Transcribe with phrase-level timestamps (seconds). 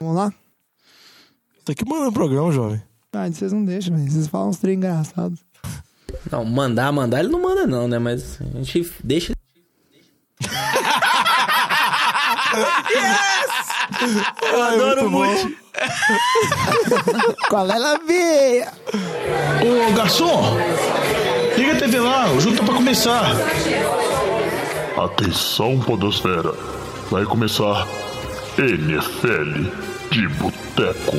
[0.00, 0.32] Vamos lá?
[1.64, 2.82] Tem que mandar no programa, jovem.
[3.12, 4.10] Ah, vocês não deixam, velho.
[4.10, 5.40] Vocês falam uns trem engraçados.
[6.30, 7.98] Não, mandar, mandar, ele não manda não, né?
[7.98, 9.32] Mas a gente deixa...
[14.42, 15.56] Eu adoro muito.
[17.48, 18.72] Qual é a veia?
[19.62, 20.56] Ô garçom,
[21.56, 23.24] liga a TV lá, o jogo tá pra começar.
[24.96, 26.52] Atenção, Podosfera.
[27.10, 27.86] Vai começar
[28.58, 29.68] NFL
[30.10, 31.16] de Boteco.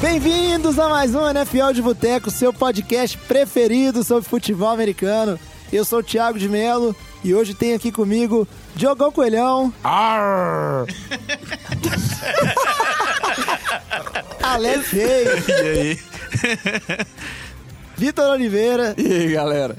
[0.00, 5.38] Bem-vindos a mais um NFL de Boteco, seu podcast preferido sobre futebol americano.
[5.72, 6.94] Eu sou o Thiago de Melo
[7.24, 8.46] e hoje tem aqui comigo
[8.76, 10.86] Diogão Coelhão, Arr!
[14.42, 15.98] Alex Reis, E aí?
[17.96, 19.76] Vitor Oliveira, E aí, galera?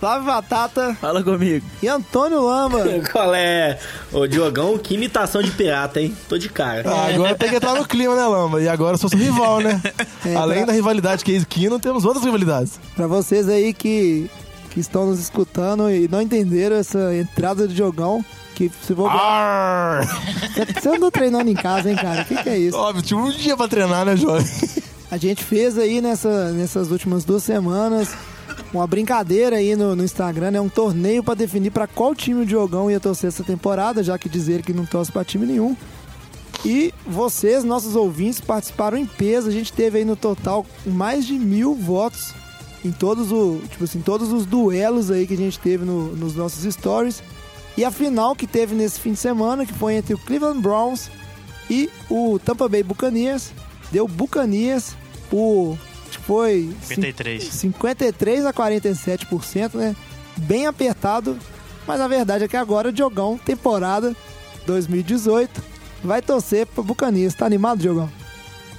[0.00, 1.64] Flávio Batata Fala comigo.
[1.82, 2.84] e Antônio Lamba.
[3.10, 3.78] Qual é?
[4.12, 6.14] Ô, Diogão, que imitação de pirata, hein?
[6.28, 6.82] Tô de cara.
[6.90, 8.60] Ah, agora tem que entrar no clima, né, Lamba?
[8.62, 9.80] E agora eu sou seu rival, né?
[10.26, 12.80] É, Além pra- da rivalidade que é Esquino, temos outras rivalidades.
[12.96, 14.30] Pra vocês aí que,
[14.70, 18.94] que estão nos escutando e não entenderam essa entrada de Diogão, que se.
[19.06, 20.06] Arr!
[20.80, 22.22] Você andou treinando em casa, hein, cara?
[22.22, 22.76] O que, que é isso?
[22.76, 24.46] Óbvio, tinha um dia pra treinar, né, jovem?
[25.10, 28.08] A gente fez aí nessa, nessas últimas duas semanas
[28.74, 30.60] uma brincadeira aí no, no Instagram, né?
[30.60, 34.28] Um torneio pra definir pra qual time o Diogão ia torcer essa temporada, já que
[34.28, 35.76] dizer que não torce pra time nenhum.
[36.64, 39.48] E vocês, nossos ouvintes, participaram em peso.
[39.48, 42.34] A gente teve aí no total mais de mil votos
[42.84, 46.34] em todos, o, tipo assim, todos os duelos aí que a gente teve no- nos
[46.34, 47.22] nossos stories.
[47.76, 51.10] E a final que teve nesse fim de semana, que foi entre o Cleveland Browns
[51.68, 53.50] e o Tampa Bay Buccaneers,
[53.90, 54.94] deu Buccaneers
[55.30, 55.76] por
[56.18, 57.42] que foi 53.
[57.44, 59.94] 53 a 47%, né?
[60.36, 61.36] Bem apertado,
[61.86, 64.14] mas a verdade é que agora o Diogão, temporada
[64.66, 65.62] 2018,
[66.02, 67.34] vai torcer pro Buccaneers.
[67.34, 68.10] Tá animado, Diogão?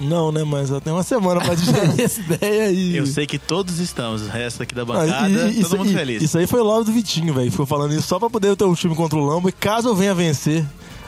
[0.01, 2.97] Não, né, mas eu tenho uma semana pra digerir essa ideia aí.
[2.97, 5.78] Eu sei que todos estamos, o resto aqui da Ah, bancada, e- e- todo isso,
[5.78, 6.22] mundo e- feliz.
[6.23, 7.50] Isso aí foi o love do Vitinho, velho.
[7.50, 9.47] Ficou falando isso só pra poder ter um time contra o Lambo.
[9.47, 10.66] E caso eu venha vencer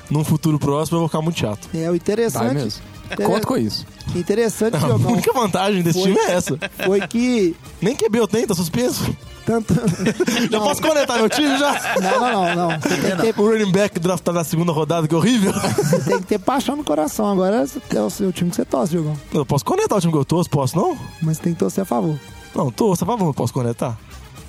[0.10, 1.68] num futuro próximo, eu vou ficar muito chato.
[1.74, 2.76] É, o Vai interessante,
[3.14, 3.86] inter- Conta com isso.
[4.16, 6.12] interessante, A Diogão, única vantagem desse Foi.
[6.14, 6.58] time é essa.
[6.86, 9.04] foi que Nem QB eu tenho, tá suspenso.
[9.46, 9.74] tanto...
[10.52, 11.96] Já posso conectar meu time já?
[12.02, 12.80] Não, não, não, não.
[12.82, 15.54] Você tem que ter, O running back draftado na segunda rodada, que horrível.
[15.54, 17.26] você tem que ter paixão no coração.
[17.32, 19.18] Agora é o seu time que você torce, Diogão.
[19.34, 20.98] Eu posso conectar o time que eu torço, posso não?
[21.22, 22.18] Mas tem que torcer a favor.
[22.56, 23.98] Não, torço, por favor, posso conectar?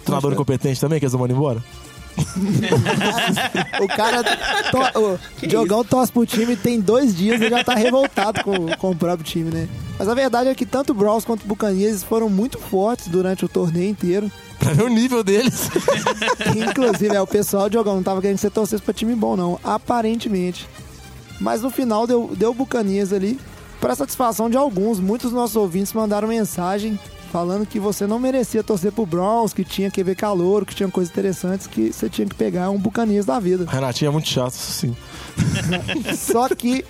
[0.05, 1.63] Treinador incompetente também, que eles vão embora?
[3.81, 4.23] O cara.
[4.23, 8.91] To, o Diogão torce pro time tem dois dias e já tá revoltado com, com
[8.91, 9.69] o próprio time, né?
[9.99, 13.45] Mas a verdade é que tanto o Browns quanto o Buccaneers foram muito fortes durante
[13.45, 14.31] o torneio inteiro.
[14.59, 15.71] Pra ver o nível deles.
[16.57, 19.59] Inclusive, é, o pessoal, Diogão, não tava querendo que você torcesse pra time bom, não.
[19.63, 20.69] Aparentemente.
[21.41, 23.39] Mas no final deu, deu o Buccaneers ali.
[23.81, 26.99] Pra satisfação de alguns, muitos dos nossos ouvintes mandaram mensagem
[27.33, 30.89] falando que você não merecia torcer pro Browns, que tinha que ver calor, que tinha
[30.89, 33.67] coisas interessantes, que você tinha que pegar um Buccaneers da vida.
[33.69, 34.97] Renatinho é muito chato, isso sim.
[36.17, 36.85] Só que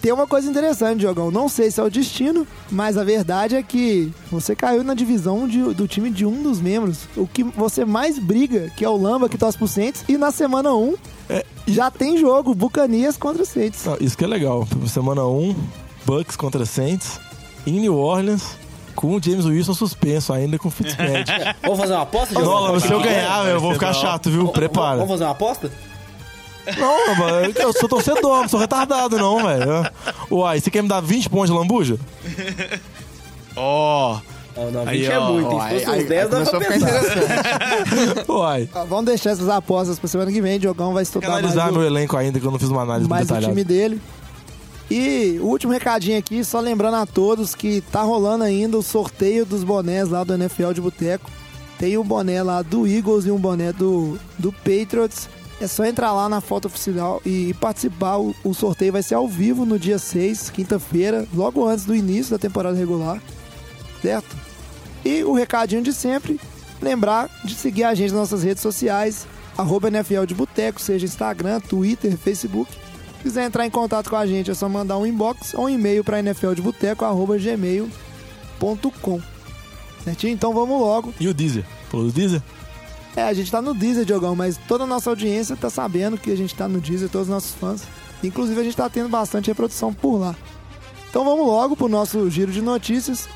[0.00, 1.30] tem uma coisa interessante, Diogão.
[1.30, 5.48] Não sei se é o destino, mas a verdade é que você caiu na divisão
[5.48, 7.08] de- do time de um dos membros.
[7.16, 10.04] O que você mais briga, que é o Lamba, que torce pro Saints.
[10.08, 10.94] E na semana 1,
[11.28, 13.84] É, e- já tem jogo, Bucanias contra Saints.
[13.98, 14.68] Isso que é legal.
[14.86, 15.54] Semana 1,
[16.04, 17.18] Bucks contra Saints,
[17.66, 18.58] em New Orleans,
[18.94, 21.30] com o James Wilson suspenso ainda com o Fitzpatrick.
[21.62, 22.40] Vamos fazer uma aposta?
[22.40, 24.48] Nola, se eu Vai ganhar, eu vou ficar chato, viu?
[24.48, 24.96] Prepara.
[24.96, 25.70] Vamos fazer uma aposta?
[26.78, 29.86] Não, mano, eu sou torcedor, não sou retardado, não, velho.
[30.30, 31.98] Uai, você quer me dar 20 pontos de lambuja?
[33.56, 34.18] Ó,
[34.56, 35.48] Não, não, Aí, 20 é ó, muito.
[35.48, 35.60] Ó, hein?
[35.60, 38.24] Se aí, fosse aí, uns 10, aí dá pra pensar.
[38.32, 38.68] Uai.
[38.74, 40.58] Ah, Vamos deixar essas apostas pra semana que vem.
[40.58, 42.68] Diogão vai Tem estudar que mais analisar o- meu elenco ainda, que eu não fiz
[42.70, 43.52] uma análise mais muito o detalhada.
[43.52, 44.00] time dele.
[44.90, 49.46] E o último recadinho aqui, só lembrando a todos que tá rolando ainda o sorteio
[49.46, 51.30] dos bonés lá do NFL de Boteco.
[51.78, 55.28] Tem um boné lá do Eagles e um boné do, do Patriots.
[55.60, 58.18] É só entrar lá na foto oficial e, participar.
[58.18, 62.32] O, o sorteio vai ser ao vivo no dia 6, quinta-feira, logo antes do início
[62.32, 63.20] da temporada regular.
[64.02, 64.36] Certo?
[65.04, 66.38] E o recadinho de sempre,
[66.80, 69.26] lembrar de seguir a gente nas nossas redes sociais,
[69.56, 72.70] arroba NFL de Boteco, seja Instagram, Twitter, Facebook.
[73.24, 75.70] Se quiser entrar em contato com a gente, é só mandar um inbox ou um
[75.70, 79.22] e-mail para nfldeboteco.gmail.com
[80.04, 80.34] Certinho?
[80.34, 81.14] Então vamos logo.
[81.18, 81.64] E o Deezer?
[81.88, 82.42] Falou do Deezer?
[83.16, 86.30] É, a gente tá no Deezer, Diogão, mas toda a nossa audiência tá sabendo que
[86.30, 87.84] a gente tá no Deezer, todos os nossos fãs.
[88.22, 90.36] Inclusive a gente tá tendo bastante reprodução por lá.
[91.08, 93.26] Então vamos logo pro nosso giro de notícias.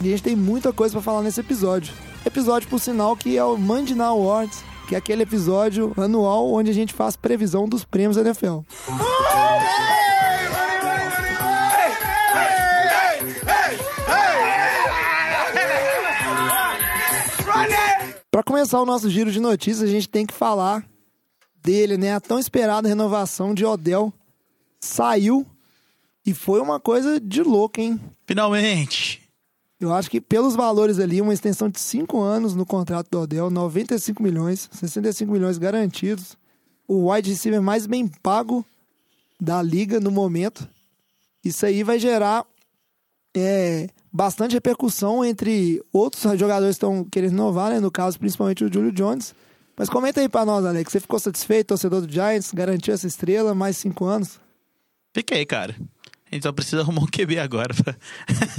[0.00, 1.92] E a gente tem muita coisa pra falar nesse episódio.
[2.24, 6.74] Episódio, por sinal, que é o Night Awards, que é aquele episódio anual onde a
[6.74, 8.58] gente faz previsão dos prêmios da NFL.
[18.32, 20.84] Para começar o nosso giro de notícias, a gente tem que falar
[21.62, 22.12] dele, né?
[22.14, 24.12] A tão esperada renovação de Odell
[24.80, 25.46] saiu
[26.26, 28.00] e foi uma coisa de louco, hein?
[28.26, 29.19] Finalmente.
[29.80, 33.48] Eu acho que pelos valores ali, uma extensão de 5 anos no contrato do Odell,
[33.48, 36.36] 95 milhões, 65 milhões garantidos.
[36.86, 38.64] O wide receiver mais bem pago
[39.40, 40.68] da liga no momento.
[41.42, 42.44] Isso aí vai gerar
[43.34, 47.80] é, bastante repercussão entre outros jogadores que estão querendo renovar, né?
[47.80, 49.34] No caso, principalmente o Julio Jones.
[49.76, 50.92] Mas comenta aí pra nós, Alex.
[50.92, 52.52] Você ficou satisfeito, torcedor do Giants?
[52.52, 54.38] Garantiu essa estrela, mais cinco anos?
[55.14, 55.74] Fiquei, cara.
[56.30, 57.74] A gente só precisa arrumar um QB agora.
[57.74, 57.96] Pra...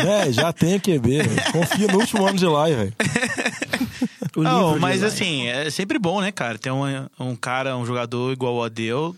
[0.06, 1.52] É, já tem QB, velho.
[1.52, 2.94] Confia no último ano de lá, velho.
[4.36, 6.58] Não, mas assim, é sempre bom, né, cara?
[6.58, 6.84] Ter um,
[7.20, 9.16] um cara, um jogador igual o Odell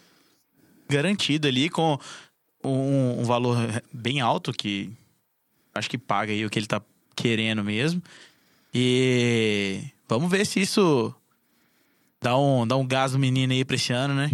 [0.89, 2.00] garantido ali com
[2.63, 3.57] um, um valor
[3.91, 4.91] bem alto que
[5.73, 6.81] acho que paga aí o que ele tá
[7.15, 8.01] querendo mesmo.
[8.73, 11.13] E vamos ver se isso
[12.21, 14.31] dá um, dá um gás no menino aí pra esse ano, né?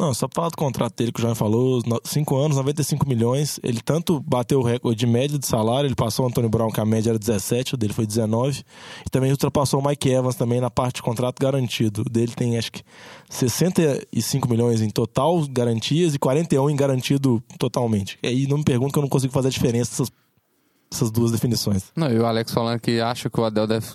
[0.00, 3.60] Não, só pra falar do contrato dele que o João falou, 5 anos, 95 milhões.
[3.62, 6.80] Ele tanto bateu o recorde de média de salário, ele passou o Antônio Brown, que
[6.80, 8.64] a média era 17, o dele foi 19.
[9.06, 12.00] E também ultrapassou o Mike Evans também na parte de contrato garantido.
[12.00, 12.82] O dele tem acho que
[13.28, 18.18] 65 milhões em total garantias e 41 em garantido totalmente.
[18.22, 20.10] E aí não me pergunta que eu não consigo fazer a diferença dessas
[20.92, 21.84] essas duas definições.
[21.94, 23.86] Não, e o Alex falando que acha que o Adel deve...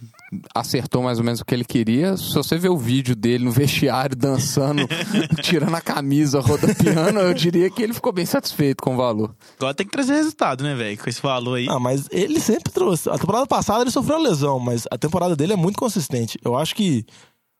[0.53, 2.15] acertou mais ou menos o que ele queria.
[2.15, 4.88] Se você ver o vídeo dele no vestiário dançando,
[5.44, 9.36] tirando a camisa, rodopiando, eu diria que ele ficou bem satisfeito com o valor.
[9.57, 10.97] Agora tem que trazer resultado, né, velho?
[10.97, 11.68] Com esse valor aí.
[11.69, 13.09] Ah, mas ele sempre trouxe.
[13.09, 16.39] A temporada passada ele sofreu lesão, mas a temporada dele é muito consistente.
[16.44, 17.06] Eu acho que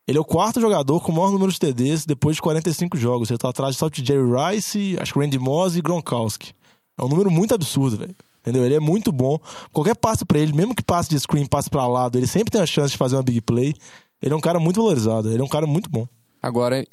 [0.08, 3.30] ele é o quarto jogador com o maior número de TDs depois de 45 jogos.
[3.30, 6.54] Ele tá atrás só de Jerry Rice, acho que Randy Moss e Gronkowski.
[6.98, 8.16] É um número muito absurdo, velho.
[8.46, 8.64] Entendeu?
[8.64, 9.40] Ele é muito bom.
[9.74, 12.62] Qualquer passe para ele, mesmo que passe de screen, passe para lado, ele sempre tem
[12.62, 13.74] a chance de fazer uma big play.
[14.22, 16.08] Ele é um cara muito valorizado, ele é um cara muito bom.
[16.42, 16.86] Agora,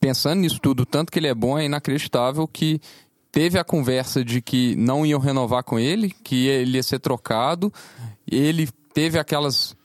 [0.00, 2.80] pensando nisso tudo, tanto que ele é bom, é inacreditável que
[3.30, 7.70] teve a conversa de que não iam renovar com ele, que ele ia ser trocado.
[8.26, 9.76] Ele teve aquelas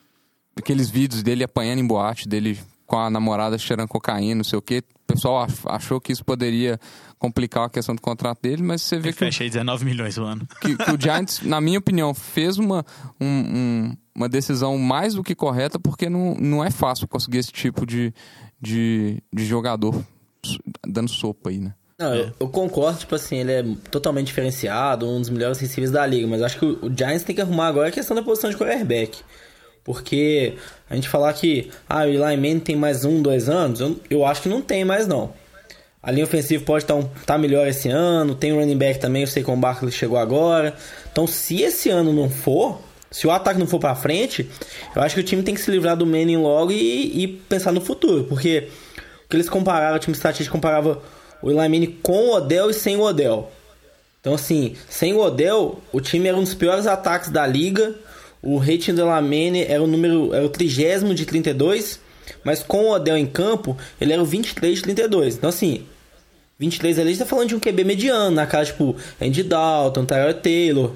[0.55, 4.61] aqueles vídeos dele apanhando em boate, dele com a namorada cheirando cocaína, não sei o
[4.61, 4.81] quê.
[5.03, 6.79] O pessoal achou que isso poderia
[7.21, 10.17] complicar a questão do contrato dele, mas você vê Ele que, fecha aí 19 milhões
[10.17, 10.47] o ano.
[10.59, 12.83] que, que o Giants, na minha opinião, fez uma,
[13.19, 17.51] um- um- uma decisão mais do que correta, porque não, não é fácil conseguir esse
[17.51, 18.11] tipo de,
[18.59, 20.03] de, de jogador
[20.85, 21.75] dando sopa aí, né?
[21.99, 26.03] Não, eu, eu concordo, tipo assim, ele é totalmente diferenciado, um dos melhores receivers da
[26.07, 28.49] liga, mas acho que o, o Giants tem que arrumar agora a questão da posição
[28.49, 29.19] de quarterback.
[29.83, 30.55] Porque
[30.89, 34.25] a gente falar que ah, o Eli Manning tem mais um, dois anos, eu, eu
[34.25, 35.33] acho que não tem mais não.
[36.03, 39.21] A linha ofensiva pode estar um, tá melhor esse ano, tem o running back também,
[39.21, 40.75] eu sei que o Barkley chegou agora.
[41.11, 42.81] Então se esse ano não for,
[43.11, 44.49] se o ataque não for pra frente,
[44.95, 47.71] eu acho que o time tem que se livrar do Manning logo e, e pensar
[47.71, 48.23] no futuro.
[48.23, 48.69] Porque
[49.25, 51.03] o que eles compararam, o time estatístico comparava
[51.41, 53.51] o Eli Manning com o Odell e sem o Odell.
[54.21, 57.95] Então, assim, sem o Odell, o time era um dos piores ataques da liga.
[58.41, 61.99] O rating do Manning era o número, era o trigésimo de 32.
[62.43, 65.35] Mas com o Odell em campo, ele era o 23 de 32.
[65.35, 65.85] Então, assim,
[66.61, 70.05] 23 ali, a gente tá falando de um QB mediano, na casa, tipo, Andy Dalton,
[70.05, 70.91] Tyler Taylor.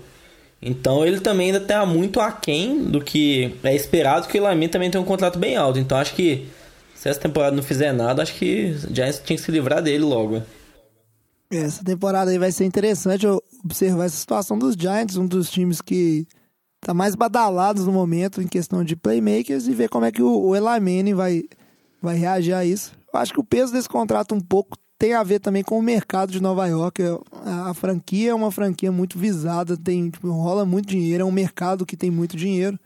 [0.62, 4.92] Então, ele também ainda tá muito aquém do que é esperado, que o Manning também
[4.92, 5.80] tem um contrato bem alto.
[5.80, 6.48] Então, acho que
[6.94, 10.04] se essa temporada não fizer nada, acho que o Giants tinha que se livrar dele
[10.04, 10.44] logo.
[11.52, 13.26] Essa temporada aí vai ser interessante
[13.64, 16.28] observar essa situação dos Giants, um dos times que
[16.80, 20.48] tá mais badalados no momento em questão de playmakers e ver como é que o,
[20.48, 21.44] o Eli Manning vai,
[22.00, 22.92] vai reagir a isso.
[23.12, 25.82] Eu acho que o peso desse contrato um pouco tem a ver também com o
[25.82, 27.02] mercado de Nova York.
[27.44, 31.32] A, a franquia é uma franquia muito visada, tem tipo, rola muito dinheiro, é um
[31.32, 32.80] mercado que tem muito dinheiro.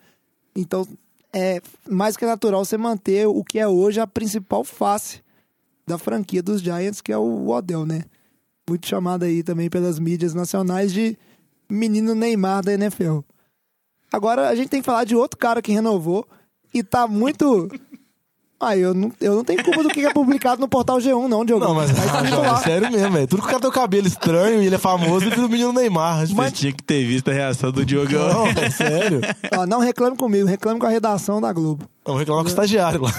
[0.56, 0.88] Então
[1.34, 5.22] é mais que natural você manter o que é hoje a principal face
[5.86, 8.04] da franquia dos Giants, que é o Odell, né?
[8.70, 11.18] muito chamado aí também pelas mídias nacionais de
[11.68, 13.20] menino Neymar da NFL.
[14.12, 16.28] Agora a gente tem que falar de outro cara que renovou
[16.74, 17.68] e tá muito.
[18.60, 21.46] Ah, eu não, eu não tenho culpa do que é publicado no portal G1, não,
[21.46, 21.64] Diogo.
[21.64, 21.92] Não, mas
[22.28, 22.60] João, lá.
[22.60, 23.28] é sério mesmo, velho.
[23.28, 25.50] Tudo que o cara tem o cabelo estranho e ele é famoso, ele vira o
[25.50, 26.28] menino Neymar.
[26.28, 28.28] Você tinha que ter visto a reação do Diogão.
[28.28, 29.22] Não, é sério.
[29.58, 31.86] Ó, não reclame comigo, reclame com a redação da Globo.
[32.06, 33.12] Vamos reclamar com o estagiário lá.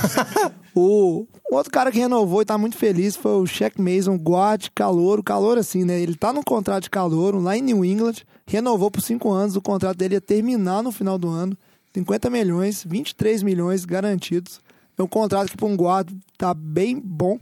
[0.75, 4.69] O o outro cara que renovou e tá muito feliz foi o Shaq Mason, guard,
[4.73, 6.01] calouro, calor assim, né?
[6.01, 9.61] Ele tá num contrato de calouro lá em New England, renovou por cinco anos, o
[9.61, 11.59] contrato dele ia terminar no final do ano,
[11.93, 14.61] 50 milhões, 23 milhões garantidos.
[15.01, 17.39] É um contrato que para um guarda tá bem bom,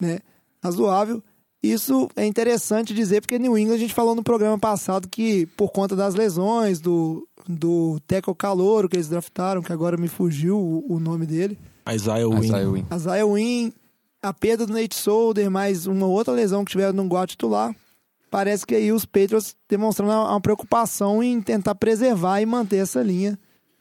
[0.00, 0.18] né?
[0.60, 1.22] Razoável.
[1.62, 5.70] Isso é interessante dizer, porque New England a gente falou no programa passado que, por
[5.70, 10.94] conta das lesões, do, do Teco Calouro que eles draftaram, que agora me fugiu o,
[10.94, 11.56] o nome dele.
[11.88, 12.44] Isaiah Wynn.
[12.44, 12.86] Isaiah Wynn.
[12.92, 13.72] Isaiah Wynn,
[14.20, 17.74] a perda do Nate Solder, mais uma outra lesão que tiveram no guarda titular.
[18.28, 23.38] Parece que aí os Patriots demonstrando uma preocupação em tentar preservar e manter essa linha,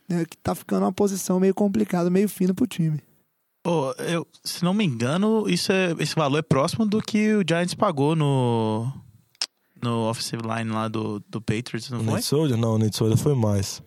[0.07, 3.06] né, que tá ficando uma posição meio complicada, meio fina pro time.
[3.67, 7.43] Pô, eu, se não me engano, isso é, esse valor é próximo do que o
[7.45, 8.89] Giants pagou no
[9.83, 12.13] no offensive line lá do, do Patriots, não O foi?
[12.13, 12.57] Nate Soldier?
[12.57, 13.81] Não, o Nate Soldier foi mais.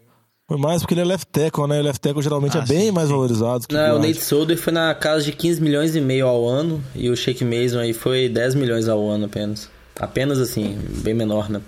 [0.46, 1.80] Foi mais porque ele é left tackle, né?
[1.80, 3.14] O left tackle geralmente Ah, é bem sim, mais sim.
[3.14, 3.98] valorizado que Não, o.
[3.98, 7.42] Nate Solder foi na casa de 15 milhões e meio ao ano e o Shake
[7.42, 9.70] Mason aí foi 10 milhões ao ano apenas.
[9.98, 11.62] Apenas assim, bem menor, né?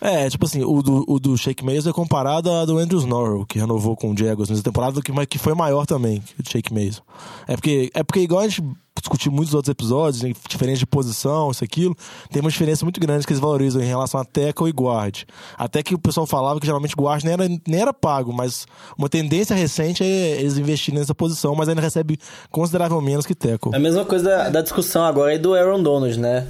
[0.00, 3.44] É, tipo assim, o do, o do Shake Mason é comparado ao do Andrew Norrell,
[3.46, 6.50] que renovou com o Jaguars nessa temporada, que, que foi maior também que o do
[6.50, 7.02] Shake Mason.
[7.46, 8.62] É porque, é porque, igual a gente
[9.00, 11.96] discutiu muitos outros episódios, diferença de posição, isso, aquilo,
[12.30, 15.22] tem uma diferença muito grande que eles valorizam em relação a tackle e guard.
[15.56, 19.08] Até que o pessoal falava que geralmente guard nem era, nem era pago, mas uma
[19.08, 22.18] tendência recente é eles investirem nessa posição, mas ainda recebe
[22.50, 23.72] consideravelmente menos que tackle.
[23.72, 26.46] É a mesma coisa da, da discussão agora aí do Aaron Donald, né?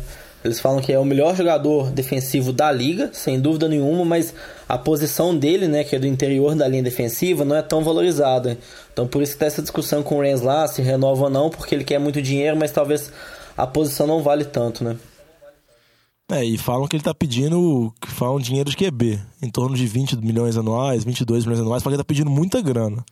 [0.48, 4.34] Eles falam que é o melhor jogador defensivo da liga, sem dúvida nenhuma, mas
[4.68, 8.58] a posição dele, né, que é do interior da linha defensiva, não é tão valorizada.
[8.92, 11.50] Então por isso que tá essa discussão com o Rams lá, se renova ou não,
[11.50, 13.12] porque ele quer muito dinheiro, mas talvez
[13.56, 14.96] a posição não vale tanto, né?
[16.30, 19.86] É, e falam que ele tá pedindo, que falam dinheiro de QB, em torno de
[19.86, 23.04] 20 milhões anuais, 22 milhões anuais, falam que ele tá pedindo muita grana.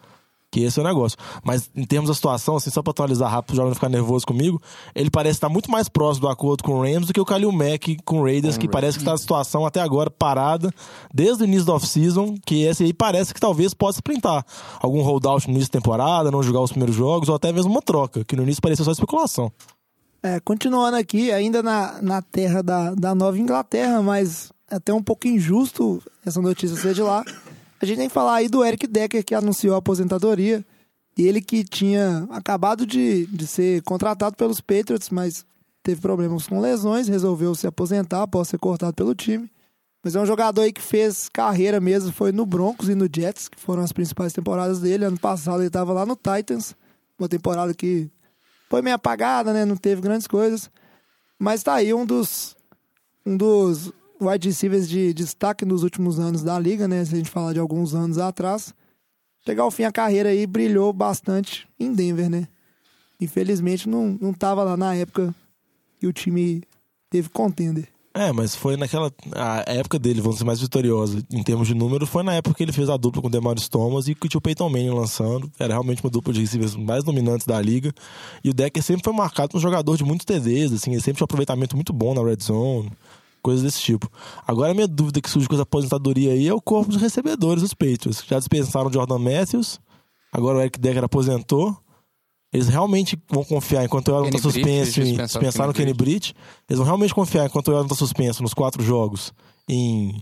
[0.56, 1.18] Que esse é o negócio.
[1.44, 4.26] Mas em termos da situação, assim, só pra atualizar rápido, o jovem não ficar nervoso
[4.26, 4.58] comigo,
[4.94, 7.52] ele parece estar muito mais próximo do acordo com o Rams do que o Kalil
[7.52, 10.72] Mack com o Raiders, que parece que tá a situação até agora parada,
[11.12, 14.46] desde o início da off-season, que esse aí parece que talvez possa sprintar.
[14.80, 17.82] Algum holdout no início da temporada, não jogar os primeiros jogos, ou até mesmo uma
[17.82, 19.52] troca, que no início parecia só especulação.
[20.22, 25.02] É, continuando aqui, ainda na, na terra da, da Nova Inglaterra, mas é até um
[25.02, 27.22] pouco injusto essa notícia ser de lá.
[27.80, 30.64] A gente tem que falar aí do Eric Decker, que anunciou a aposentadoria.
[31.16, 35.45] Ele que tinha acabado de, de ser contratado pelos Patriots, mas
[35.83, 39.50] teve problemas com lesões, resolveu se aposentar após ser cortado pelo time.
[40.02, 43.49] Mas é um jogador aí que fez carreira mesmo, foi no Broncos e no Jets,
[43.49, 45.04] que foram as principais temporadas dele.
[45.04, 46.76] Ano passado ele estava lá no Titans,
[47.18, 48.11] uma temporada que
[48.68, 49.64] foi meio apagada, né?
[49.64, 50.71] Não teve grandes coisas.
[51.38, 52.56] Mas tá aí um dos
[53.25, 57.04] um dos wide receivers de destaque nos últimos anos da liga, né?
[57.04, 58.75] Se a gente falar de alguns anos atrás.
[59.44, 62.49] Chegar ao fim a carreira aí, brilhou bastante em Denver, né?
[63.20, 65.35] Infelizmente não, não tava lá na época
[65.99, 66.62] que o time
[67.08, 67.88] teve contender.
[68.16, 69.12] É, mas foi naquela.
[69.35, 72.62] A época dele, vamos ser mais vitoriosa em termos de número, foi na época que
[72.62, 75.52] ele fez a dupla com o Demarius Thomas e que tinha o Peyton Manning lançando.
[75.58, 77.92] Era realmente uma dupla de receivers mais dominantes da liga.
[78.42, 81.18] E o Decker sempre foi marcado como um jogador de muitos TDs, assim, ele sempre
[81.18, 82.90] tinha um aproveitamento muito bom na red zone,
[83.47, 84.11] coisas desse tipo.
[84.45, 87.62] Agora a minha dúvida que surge com essa aposentadoria aí é o corpo dos recebedores
[87.62, 88.25] dos Patriots.
[88.26, 89.79] Já dispensaram o Jordan Matthews,
[90.33, 91.76] agora o Eric Decker aposentou.
[92.53, 96.35] Eles realmente vão confiar enquanto o tá Kenny Britt, suspenso em dispensaram o Kenny Britt.
[96.69, 99.33] Eles vão realmente confiar enquanto o Elon tá suspenso nos quatro jogos
[99.69, 100.21] em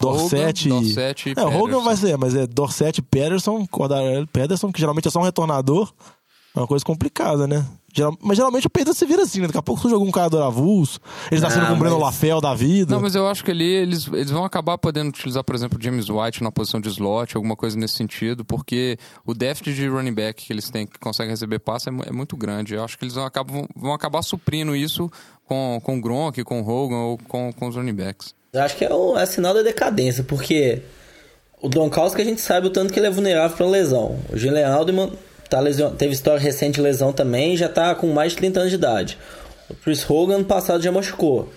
[0.00, 0.90] Dorset Hogan, e...
[0.90, 0.94] E
[1.36, 3.66] É, Hogan vai ser, mas é Dorset e Pederson,
[4.32, 5.92] Pederson, que geralmente é só um retornador.
[6.54, 7.66] É uma coisa complicada, né?
[7.92, 9.46] Geral- Mas geralmente o Pederson se vira assim, né?
[9.48, 10.98] Daqui a pouco surge algum cara do Avulso.
[11.30, 12.94] Eles nasceram Ah, com o Breno Lafel da vida.
[12.94, 15.82] Não, mas eu acho que ali eles, eles vão acabar podendo utilizar, por exemplo, o
[15.82, 18.96] James White na posição de slot, alguma coisa nesse sentido, porque
[19.26, 22.34] o déficit de running back que eles têm, que conseguem receber passe, é, é muito
[22.36, 22.74] grande.
[22.74, 25.10] Eu acho que eles vão acabar, vão acabar suprindo isso
[25.46, 28.34] com, com o Gronk, com o Hogan ou com, com os running backs.
[28.54, 30.80] Eu acho que é, o, é sinal da decadência, porque
[31.60, 34.18] o Gronkowski a gente sabe o tanto que ele é vulnerável para lesão.
[34.32, 35.12] O Julian Alderman
[35.56, 35.90] tá lesion...
[35.90, 38.76] teve história recente de lesão também e já tá com mais de 30 anos de
[38.76, 39.18] idade.
[39.70, 41.48] O Chris Hogan ano passado já machucou.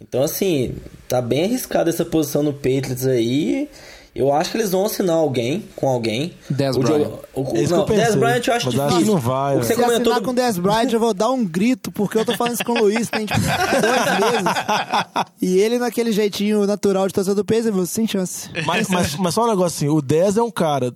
[0.00, 0.74] Então, assim,
[1.08, 3.68] tá bem arriscada essa posição no Patriots aí.
[4.14, 6.32] Eu acho que eles vão assinar alguém com alguém.
[6.48, 7.08] Dez o Bryant.
[7.34, 7.84] o- É que não, eu.
[7.86, 8.98] Dez Bryant eu acho Mas acho difícil.
[8.98, 9.76] que não vai, O que você né?
[9.76, 12.24] Se comentou assinar do- com o Des Bryant, eu vou dar um grito, porque eu
[12.24, 15.26] tô falando isso com o Luiz tem tipo, dois meses.
[15.40, 18.48] E ele, naquele jeitinho natural de torcedor do peso, ele falou, sem chance.
[18.66, 20.92] Mas, mas, mas só um negócio assim, o 10 é um cara.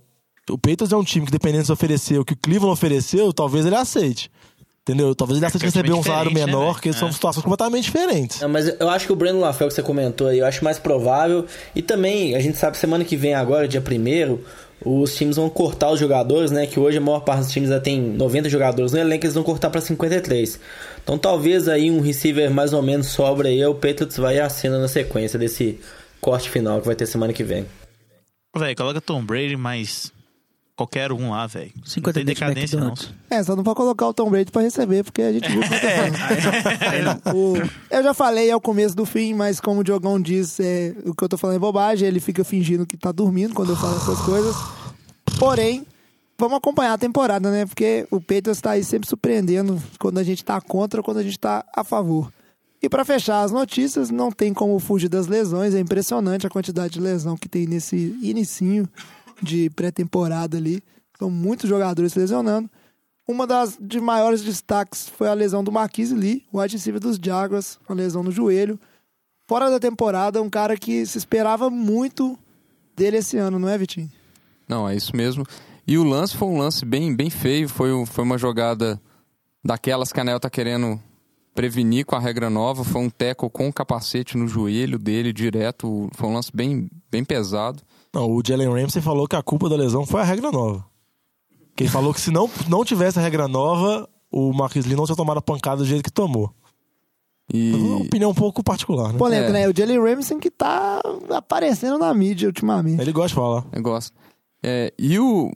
[0.49, 3.33] O Patriots é um time que, dependendo de se oferecer o que o Cleveland ofereceu,
[3.33, 4.29] talvez ele aceite.
[4.87, 5.15] Entendeu?
[5.15, 6.81] Talvez ele aceite É receber um salário né, menor, velho?
[6.81, 7.11] que são É.
[7.11, 8.39] situações completamente diferentes.
[8.41, 10.77] Não, mas eu acho que o Breno Lafel que você comentou aí, eu acho mais
[10.77, 11.45] provável.
[11.75, 14.37] E também, a gente sabe, semana que vem agora, dia 1
[14.85, 16.67] os times vão cortar os jogadores, né?
[16.67, 19.43] Que hoje a maior parte dos times já tem 90 jogadores no elenco, eles vão
[19.43, 20.59] cortar para 53.
[21.03, 24.77] Então talvez aí um receiver mais ou menos sobra aí, o Patriots vai e assina
[24.77, 25.79] na sequência desse
[26.21, 27.65] corte final que vai ter semana que vem.
[28.55, 30.11] Véi, coloca Tom Brady mais
[30.75, 31.71] qualquer um lá, velho.
[31.85, 32.93] 50 Não tem decadência, não.
[33.29, 35.63] É, só não pode colocar o Tom Brady pra receber, porque a gente viu o
[35.63, 37.37] que tá falando.
[37.37, 41.13] O- eu já falei ao começo do fim, mas como o Diogão diz, é, o
[41.15, 43.95] que eu tô falando é bobagem, ele fica fingindo que tá dormindo quando eu falo
[43.97, 44.55] essas coisas.
[45.39, 45.85] Porém,
[46.37, 47.65] vamos acompanhar a temporada, né?
[47.65, 51.23] Porque o Patriots tá aí sempre surpreendendo quando a gente tá contra ou quando a
[51.23, 52.31] gente tá a favor.
[52.81, 56.93] E pra fechar as notícias, não tem como fugir das lesões, é impressionante a quantidade
[56.93, 58.87] de lesão que tem nesse inicinho
[59.41, 60.81] de pré-temporada ali.
[61.17, 62.69] São muitos jogadores lesionando.
[63.27, 67.79] Uma das de maiores destaques foi a lesão do Marquise Lee, o receiver dos Jaguars,
[67.89, 68.79] uma lesão no joelho.
[69.47, 72.37] Fora da temporada, um cara que se esperava muito
[72.95, 74.11] dele esse ano, não é, Vitinho?
[74.67, 75.45] Não, é isso mesmo.
[75.87, 77.69] E o lance foi um lance bem, bem feio.
[77.69, 78.99] Foi, um- foi uma jogada
[79.63, 80.99] daquelas que a Nel tá querendo
[81.53, 82.83] prevenir com a regra nova.
[82.83, 86.09] Foi um teco com o capacete no joelho dele direto.
[86.13, 87.81] Foi um lance bem, bem pesado.
[88.15, 90.85] Não, o Jalen Ramsey falou que a culpa da lesão foi a regra nova.
[91.75, 95.15] Quem falou que se não, não tivesse a regra nova, o Marquis Lee não tinha
[95.15, 96.49] tomado a pancada do jeito que tomou.
[97.53, 99.19] E Uma opinião um pouco particular, né?
[99.19, 99.53] Polêmico, É.
[99.53, 99.69] né?
[99.69, 102.99] O Jalen Ramsey que tá aparecendo na mídia ultimamente.
[103.01, 103.65] Ele gosta de falar.
[103.73, 104.11] negócio.
[104.63, 105.51] É, e o.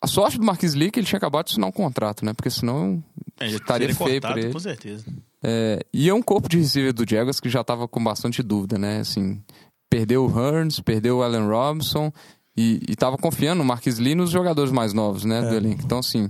[0.00, 2.34] A sorte do Marquis Lee é que ele tinha acabado de assinar um contrato, né?
[2.34, 3.02] Porque senão
[3.40, 4.52] É, já estaria feio pra cortado, ele.
[4.52, 5.06] Com certeza.
[5.42, 8.78] É, e é um corpo de receiver do Jaguars que já tava com bastante dúvida,
[8.78, 8.98] né?
[9.00, 9.42] Assim,
[9.96, 12.12] perdeu o Hearns, perdeu o Allen Robinson
[12.56, 15.40] e, e tava confiando no Marquis Lee nos jogadores mais novos, né?
[15.42, 15.82] Do elenco.
[15.84, 16.28] Então, assim,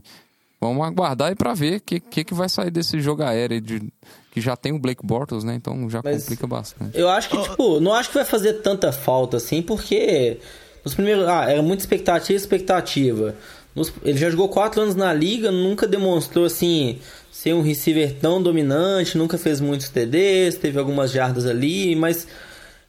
[0.61, 3.83] vamos aguardar aí pra ver o que, que, que vai sair desse jogo aéreo de,
[4.33, 5.55] que já tem o Blake Bortles, né?
[5.55, 6.99] Então já Mas- complica bastante.
[6.99, 10.39] Eu acho que, tipo, não acho que vai fazer tanta falta assim, porque
[10.85, 11.27] nos primeiros.
[11.27, 13.35] Ah, era muita expectativa, expectativa.
[13.75, 16.99] Nos- ele já jogou quatro anos na liga, nunca demonstrou assim
[17.33, 22.27] ser um receiver tão dominante, nunca fez muitos TDs, teve algumas jardas ali, mas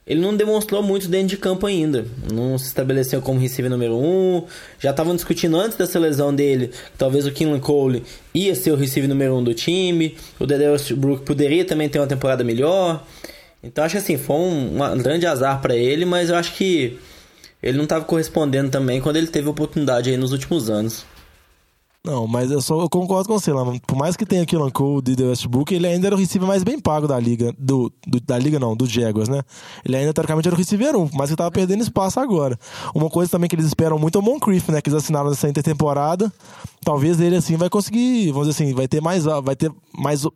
[0.07, 2.05] ele não demonstrou muito dentro de campo ainda.
[2.31, 4.43] Não se estabeleceu como receiver número um.
[4.79, 8.75] Já estavam discutindo antes dessa lesão dele que talvez o Kinlan Cole ia ser o
[8.75, 10.15] receiver número um do time.
[10.39, 13.03] O Dedarius Brook poderia também ter uma temporada melhor.
[13.63, 16.99] Então acho que assim, foi um, um grande azar pra ele, mas eu acho que
[17.63, 21.03] ele não estava correspondendo também quando ele teve oportunidade aí nos últimos anos.
[22.05, 23.63] Não, mas eu, só, eu concordo com você, lá.
[23.87, 26.47] Por mais que tenha aqui o Cole e The Westbrook, ele ainda era o receiver
[26.47, 27.51] mais bem pago da liga.
[27.57, 29.41] Do, do- da liga não, do Jaguars, né?
[29.83, 32.59] Ele ainda, teoricamente, era o receiver 1, mas que tava perdendo espaço agora.
[32.93, 34.81] Uma coisa também que eles esperam muito é o Moncrief, né?
[34.81, 36.31] Que eles assinaram nessa intertemporada.
[36.83, 40.27] Talvez ele, assim, vai conseguir, vamos dizer assim, vai ter mais, vai ter mais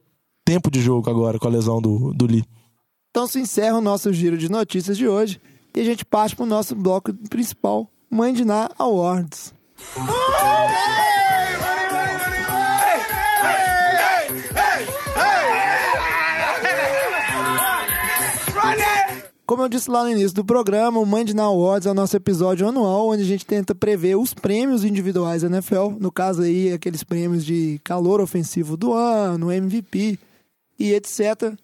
[0.43, 2.43] tempo de jogo agora com a lesão do, do Lee.
[3.11, 5.39] Então se encerra o nosso giro de notícias de hoje
[5.75, 9.53] e a gente parte pro nosso bloco principal, Mandiná Awards.
[19.49, 22.15] Como eu disse lá no início do programa, o Monday Night Awards é o nosso
[22.15, 25.97] episódio anual, onde a gente tenta prever os prêmios individuais da NFL.
[25.99, 30.19] No caso aí, aqueles prêmios de calor ofensivo do ano, MVP
[30.77, 31.55] e etc.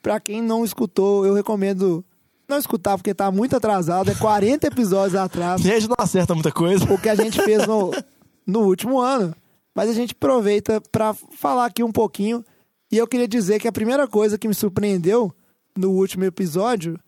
[0.00, 2.02] Pra quem não escutou, eu recomendo
[2.48, 4.10] não escutar, porque tá muito atrasado.
[4.10, 6.90] É 40 episódios atrás E a gente não acerta muita coisa.
[6.90, 7.90] o que a gente fez no,
[8.46, 9.36] no último ano.
[9.74, 12.42] Mas a gente aproveita para falar aqui um pouquinho.
[12.90, 15.34] E eu queria dizer que a primeira coisa que me surpreendeu
[15.76, 16.98] no último episódio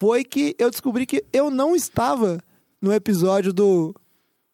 [0.00, 2.38] foi que eu descobri que eu não estava
[2.80, 3.94] no episódio do,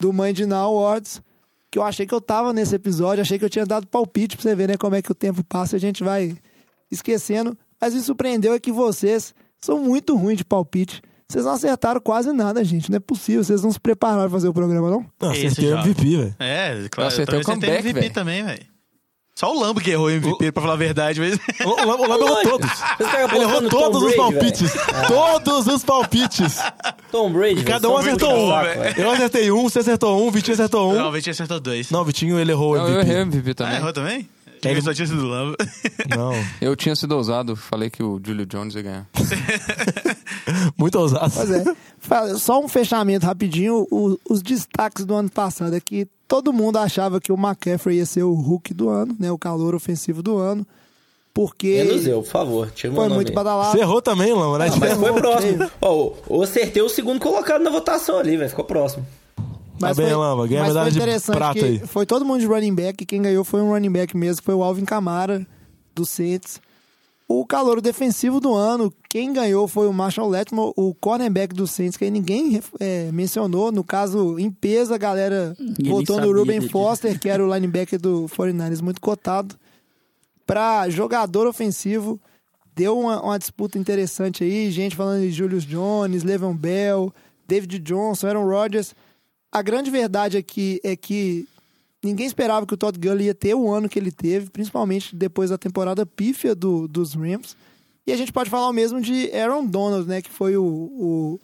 [0.00, 1.22] do Monday Night Awards.
[1.70, 4.42] Que eu achei que eu tava nesse episódio, achei que eu tinha dado palpite pra
[4.44, 6.36] você ver, né, como é que o tempo passa e a gente vai
[6.90, 7.56] esquecendo.
[7.80, 11.02] Mas me surpreendeu é que vocês são muito ruins de palpite.
[11.28, 12.90] Vocês não acertaram quase nada, gente.
[12.90, 13.42] Não é possível.
[13.42, 15.04] Vocês não se prepararam pra fazer o programa, não?
[15.20, 15.78] Não, acertei o.
[15.78, 16.36] MVP, velho.
[16.38, 17.08] É, claro.
[17.08, 18.14] acertei eu o também comeback, MVP velho.
[18.14, 18.66] também, velho.
[19.36, 21.36] Só o Lambo que errou o MVP, pra falar a verdade, mas...
[21.66, 22.70] O o Lambo o Lambo errou todos.
[22.70, 24.72] Cara Ele errou todos os Brady, palpites.
[25.08, 26.58] Todos os palpites.
[27.10, 27.64] Tom Brady.
[27.64, 28.62] Cada um acertou um.
[28.62, 28.94] velho.
[29.00, 30.94] Eu acertei um, você acertou um, o Vitinho acertou um.
[30.96, 31.90] Não, o Vitinho acertou dois.
[31.90, 33.10] Não, o Vitinho, ele errou o Não, eu MVP.
[33.10, 33.76] errei o MVP Ah, também.
[33.76, 34.28] errou também?
[34.70, 35.56] Ele- Ele só tinha sido do Lambo.
[36.16, 39.06] Não, Eu tinha sido ousado, falei que o Julio Jones ia ganhar.
[40.76, 41.32] muito ousado.
[41.34, 41.64] Pois é.
[42.38, 43.86] Só um fechamento rapidinho.
[43.90, 48.06] O- os destaques do ano passado é que todo mundo achava que o McCaffrey ia
[48.06, 49.30] ser o Hulk do ano, né?
[49.30, 50.66] O calor ofensivo do ano.
[51.32, 52.70] Porque Menos eu, por favor.
[52.70, 53.34] Tira foi muito aí.
[53.34, 53.72] badalado.
[53.72, 54.68] Você errou também, Lama, né?
[54.72, 55.68] Ah, mas foi próximo.
[55.80, 58.48] Ó, eu acertei o segundo colocado na votação ali, velho.
[58.50, 59.04] Ficou próximo.
[59.78, 61.78] Tá bem, Lamba, ganha mas medalha foi de prata que aí.
[61.80, 64.44] Foi todo mundo de running back e quem ganhou foi um running back mesmo, que
[64.44, 65.46] foi o Alvin Kamara,
[65.94, 66.60] do Saints.
[67.26, 71.96] O calor defensivo do ano, quem ganhou foi o Marshall Letmore, o cornerback do Saints,
[71.96, 73.72] que aí ninguém é, mencionou.
[73.72, 76.70] No caso, em peso, a galera Ninguém votou no Ruben dele.
[76.70, 79.56] Foster, que era o linebacker do 49ers, muito cotado.
[80.46, 82.20] Para jogador ofensivo,
[82.76, 84.70] deu uma, uma disputa interessante aí.
[84.70, 87.12] Gente falando de Julius Jones, Levan Bell,
[87.48, 88.94] David Johnson, Aaron Rodgers.
[89.54, 91.46] A grande verdade aqui é que
[92.02, 95.50] ninguém esperava que o Todd Gurley ia ter o ano que ele teve, principalmente depois
[95.50, 97.56] da temporada pífia do, dos Rams.
[98.04, 100.20] E a gente pode falar o mesmo de Aaron Donald, né?
[100.20, 101.40] Que foi o, o,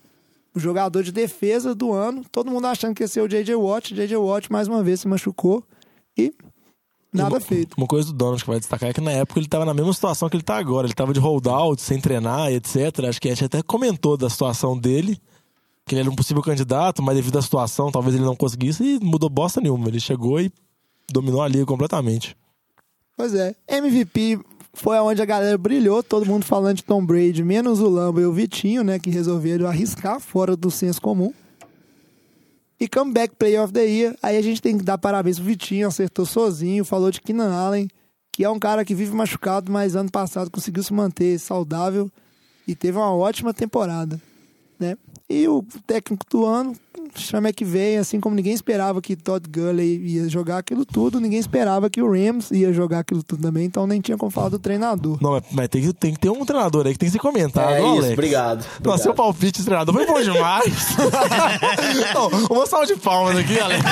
[0.53, 2.25] o jogador de defesa do ano.
[2.33, 3.55] Todo mundo achando que ia ser o J.J.
[3.55, 3.95] Watt.
[3.95, 4.17] J.J.
[4.17, 5.63] Watt mais uma vez se machucou
[6.19, 6.35] e
[7.13, 7.77] nada uma, feito.
[7.79, 9.95] Uma coisa do Donald que vai destacar é que na época ele estava na mesma
[9.95, 10.85] situação que ele está agora.
[10.85, 13.05] Ele estava de holdout, sem treinar, etc.
[13.09, 15.17] Acho que a gente até comentou da situação dele
[15.91, 19.01] que ele era um possível candidato, mas devido à situação, talvez ele não conseguisse e
[19.01, 19.89] mudou bosta nenhuma.
[19.89, 20.53] Ele chegou e
[21.11, 22.37] dominou a liga completamente.
[23.17, 23.57] Pois é.
[23.67, 24.39] MVP
[24.73, 28.25] foi aonde a galera brilhou, todo mundo falando de Tom Brady, menos o Lamba e
[28.25, 31.35] o Vitinho, né, que resolveram arriscar fora do senso comum.
[32.79, 35.89] E Comeback Player of the Year, aí a gente tem que dar parabéns pro Vitinho,
[35.89, 37.89] acertou sozinho, falou de Keenan Allen,
[38.31, 42.09] que é um cara que vive machucado, mas ano passado conseguiu se manter saudável
[42.65, 44.21] e teve uma ótima temporada,
[44.81, 44.97] né?
[45.29, 46.75] E o técnico do ano,
[47.15, 51.39] chama que vem, assim como ninguém esperava que Todd Gurley ia jogar aquilo tudo, ninguém
[51.39, 54.59] esperava que o Rams ia jogar aquilo tudo também, então nem tinha como falar do
[54.59, 55.19] treinador.
[55.21, 57.71] Não, mas tem que, tem que ter um treinador aí que tem que ser comentado,
[57.71, 58.13] É não, isso, Alex?
[58.15, 59.03] obrigado, Nossa, obrigado.
[59.03, 60.97] seu palpite de treinador foi bom demais.
[62.15, 63.85] não, uma salva de palmas aqui, Alex.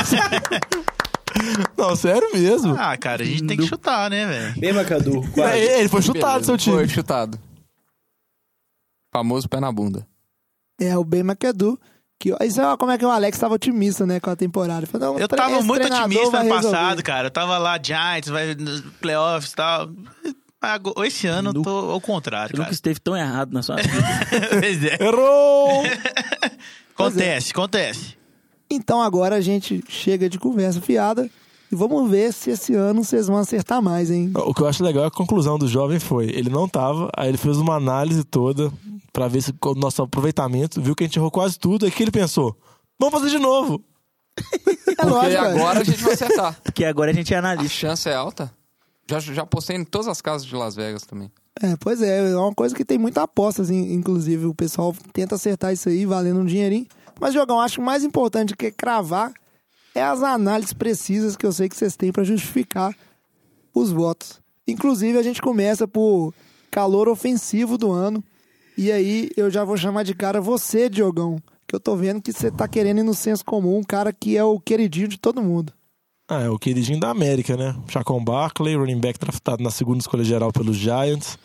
[1.76, 2.74] Não, sério mesmo.
[2.76, 4.60] Ah, cara, a gente tem que chutar, né, velho?
[4.60, 5.56] Bem, Macadu, quase.
[5.58, 6.76] É, Ele foi chutado, seu time.
[6.76, 7.38] Foi chutado.
[9.12, 10.06] Famoso pé na bunda.
[10.78, 11.78] É, o Ben McAdoo.
[12.20, 14.86] Que, isso é como é que o Alex estava otimista, né, com a temporada.
[14.86, 17.28] Falou, não, Eu tava muito otimista ano passado, cara.
[17.28, 19.90] Eu tava lá, Giants, vai nos playoffs e tal.
[21.06, 22.74] Esse ano eu tô ao contrário, Você nunca cara.
[22.74, 23.92] esteve tão errado na sua vida.
[24.50, 24.98] Pois é.
[25.00, 25.84] Errou!
[26.98, 28.16] Acontece, acontece.
[28.68, 31.30] Então agora a gente chega de conversa fiada
[31.70, 34.30] e vamos ver se esse ano vocês vão acertar mais, hein?
[34.34, 37.28] O que eu acho legal é a conclusão do jovem foi, ele não tava, aí
[37.28, 38.72] ele fez uma análise toda
[39.12, 42.02] pra ver se o nosso aproveitamento, viu que a gente errou quase tudo, aí que
[42.02, 42.56] ele pensou,
[42.98, 43.82] vamos fazer de novo.
[44.98, 46.60] É Porque lógico, agora a gente vai acertar.
[46.62, 47.68] Porque agora a gente é A analista.
[47.68, 48.52] chance é alta.
[49.08, 51.30] Já, já postei em todas as casas de Las Vegas também.
[51.62, 54.46] É, pois é, é uma coisa que tem muita apostas, in- inclusive.
[54.46, 56.86] O pessoal tenta acertar isso aí, valendo um dinheirinho.
[57.20, 59.32] Mas, Jogão, acho que o mais importante que cravar
[59.94, 62.94] é as análises precisas que eu sei que vocês têm para justificar
[63.74, 64.40] os votos.
[64.66, 66.34] Inclusive, a gente começa por
[66.70, 68.22] calor ofensivo do ano.
[68.76, 71.40] E aí, eu já vou chamar de cara você, Diogão.
[71.66, 74.36] Que eu tô vendo que você tá querendo ir no senso comum, um cara que
[74.36, 75.72] é o queridinho de todo mundo.
[76.28, 77.74] Ah, é o queridinho da América, né?
[77.88, 81.38] Chacon Barkley, running back draftado na segunda escolha geral pelos Giants.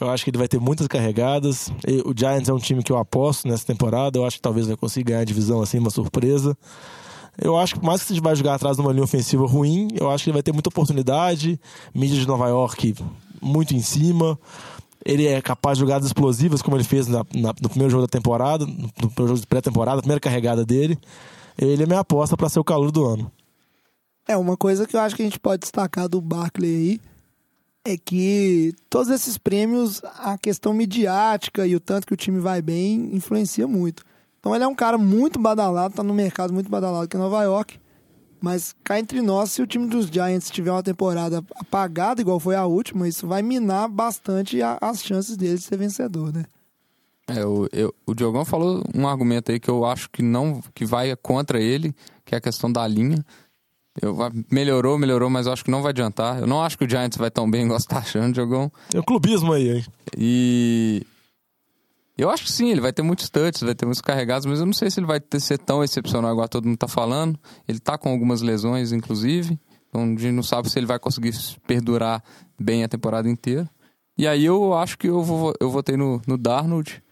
[0.00, 1.70] Eu acho que ele vai ter muitas carregadas.
[2.04, 4.18] O Giants é um time que eu aposto nessa temporada.
[4.18, 6.56] Eu acho que talvez vai conseguir ganhar a divisão assim, uma surpresa.
[7.38, 10.10] Eu acho que mais que você vai jogar atrás de uma linha ofensiva ruim, eu
[10.10, 11.58] acho que ele vai ter muita oportunidade.
[11.94, 12.94] Mídia de Nova York
[13.40, 14.38] muito em cima.
[15.04, 18.08] Ele é capaz de jogadas explosivas, como ele fez na- na- no primeiro jogo da
[18.08, 20.98] temporada, no, no primeiro jogo de pré-temporada, a primeira carregada dele.
[21.56, 23.30] Ele é minha aposta para ser o calor do ano.
[24.28, 27.00] É, uma coisa que eu acho que a gente pode destacar do Barkley aí
[27.84, 32.60] é que todos esses prêmios, a questão midiática e o tanto que o time vai
[32.60, 34.04] bem, influencia muito.
[34.40, 37.42] Então ele é um cara muito badalado, tá no mercado muito badalado aqui em Nova
[37.44, 37.78] York.
[38.40, 42.56] Mas cá entre nós, se o time dos Giants tiver uma temporada apagada, igual foi
[42.56, 46.44] a última, isso vai minar bastante a- as chances dele de ser vencedor, né?
[47.28, 50.86] É, o, eu- o Diogão falou um argumento aí que eu acho que não que
[50.86, 53.22] vai contra ele, que é a questão da linha.
[54.00, 54.16] Eu,
[54.50, 56.40] melhorou, melhorou, mas eu acho que não vai adiantar.
[56.40, 58.72] Eu não acho que o Giants vai tão bem igual você tá achando, Diogão.
[58.88, 59.84] Tem um clubismo aí, hein?
[60.16, 61.06] E
[62.20, 64.66] eu acho que sim, ele vai ter muitos touches, vai ter muitos carregados, mas eu
[64.66, 67.38] não sei se ele vai ter, ser tão excepcional igual todo mundo tá falando.
[67.66, 69.58] Ele tá com algumas lesões, inclusive.
[69.88, 71.32] Então a gente não sabe se ele vai conseguir
[71.66, 72.22] perdurar
[72.58, 73.68] bem a temporada inteira.
[74.16, 77.02] E aí eu acho que eu, vou, eu votei no, no Darnold,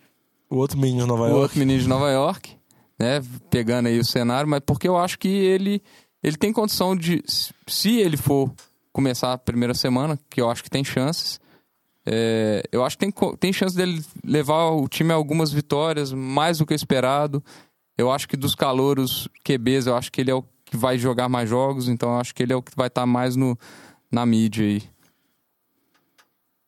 [0.51, 1.41] O outro menino de Nova o York.
[1.43, 2.57] outro menino de Nova York,
[2.99, 3.21] né?
[3.51, 5.83] Pegando aí o cenário, mas porque eu acho que ele,
[6.23, 7.23] ele tem condição de.
[7.67, 8.53] Se ele for
[8.93, 11.41] começar a primeira semana, que eu acho que tem chances,
[12.11, 16.57] é, eu acho que tem, tem chance dele levar o time a algumas vitórias, mais
[16.57, 17.45] do que esperado.
[17.99, 21.29] Eu acho que dos calouros QBs, eu acho que ele é o que vai jogar
[21.29, 23.59] mais jogos, então eu acho que ele é o que vai estar mais no,
[24.11, 24.83] na mídia aí.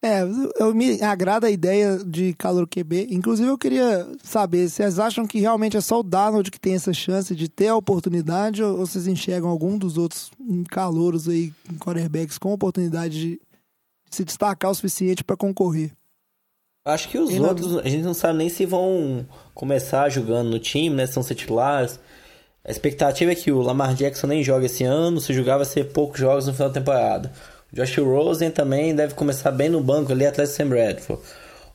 [0.02, 0.22] É,
[0.58, 3.08] eu me agrada a ideia de calor QB.
[3.10, 6.92] Inclusive, eu queria saber, vocês acham que realmente é só o Darnold que tem essa
[6.92, 10.30] chance de ter a oportunidade ou vocês enxergam algum dos outros
[10.70, 13.40] calouros aí, quarterbacks, com oportunidade de
[14.10, 15.90] se destacar o suficiente para concorrer?
[16.84, 20.48] Acho que os E não- outros, a gente não sabe nem se vão começar jogando
[20.50, 21.06] no time, né?
[21.06, 22.00] Se vão ser titulares.
[22.64, 25.84] A expectativa é que o Lamar Jackson nem joga esse ano, se jogar vai ser
[25.92, 27.32] poucos jogos no final da temporada.
[27.72, 31.22] O Josh Rosen também deve começar bem no banco ali, atrás de Sam Bradford.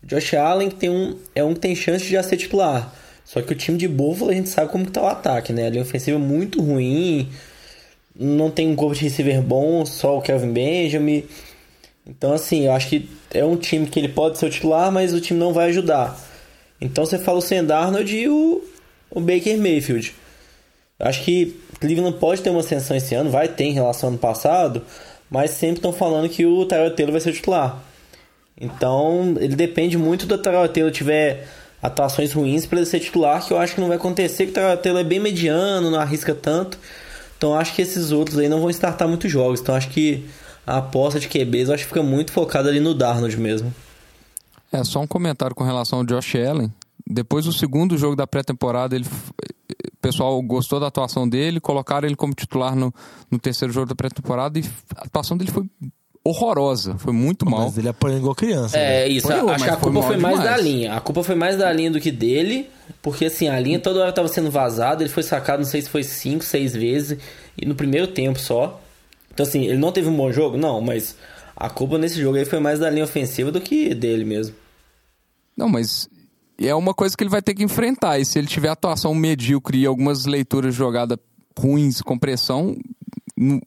[0.03, 2.93] O Josh Allen tem um, é um que tem chance de já ser titular.
[3.23, 5.65] Só que o time de Buffalo a gente sabe como que tá o ataque, né?
[5.67, 7.29] A linha ofensiva é muito ruim,
[8.15, 11.23] não tem um corpo de receiver bom, só o Kelvin Benjamin.
[12.07, 15.13] Então, assim, eu acho que é um time que ele pode ser o titular, mas
[15.13, 16.15] o time não vai ajudar.
[16.79, 18.63] Então você fala o Sam Darnold e o,
[19.09, 20.13] o Baker Mayfield.
[20.99, 24.11] Eu acho que Cleveland pode ter uma ascensão esse ano, vai ter em relação ao
[24.13, 24.81] ano passado,
[25.29, 27.81] mas sempre estão falando que o Tyrell Taylor vai ser o titular.
[28.59, 31.47] Então, ele depende muito do Tyrell Taylor tiver
[31.81, 34.53] atuações ruins para ele ser titular, que eu acho que não vai acontecer, que o
[34.53, 36.77] Tyrell Taylor é bem mediano, não arrisca tanto.
[37.37, 39.59] Então, acho que esses outros aí não vão startar muitos jogos.
[39.59, 40.25] Então, acho que
[40.65, 43.73] a aposta de QBs eu acho que fica muito focada ali no Darnold mesmo.
[44.71, 46.71] É, só um comentário com relação ao Josh Allen.
[47.07, 52.15] Depois do segundo jogo da pré-temporada, ele o pessoal gostou da atuação dele, colocaram ele
[52.15, 52.93] como titular no,
[53.29, 54.63] no terceiro jogo da pré-temporada e
[54.95, 55.65] a atuação dele foi
[56.23, 57.65] horrorosa, foi muito mal.
[57.65, 58.77] Mas ele apanhou igual criança.
[58.77, 59.09] É, né?
[59.09, 60.57] isso, apanhou, acho que a culpa foi, foi mais demais.
[60.57, 60.93] da linha.
[60.95, 62.67] A culpa foi mais da linha do que dele,
[63.01, 65.89] porque assim, a linha toda hora estava sendo vazada, ele foi sacado, não sei se
[65.89, 67.19] foi cinco, seis vezes,
[67.55, 68.81] e no primeiro tempo só.
[69.35, 70.57] Então assim, ele não teve um bom jogo?
[70.57, 71.15] Não, mas
[71.55, 74.55] a culpa nesse jogo aí foi mais da linha ofensiva do que dele mesmo.
[75.55, 76.09] Não, mas
[76.57, 78.17] é uma coisa que ele vai ter que enfrentar.
[78.17, 81.19] E se ele tiver atuação medíocre e algumas leituras de jogada
[81.57, 82.77] ruins com pressão,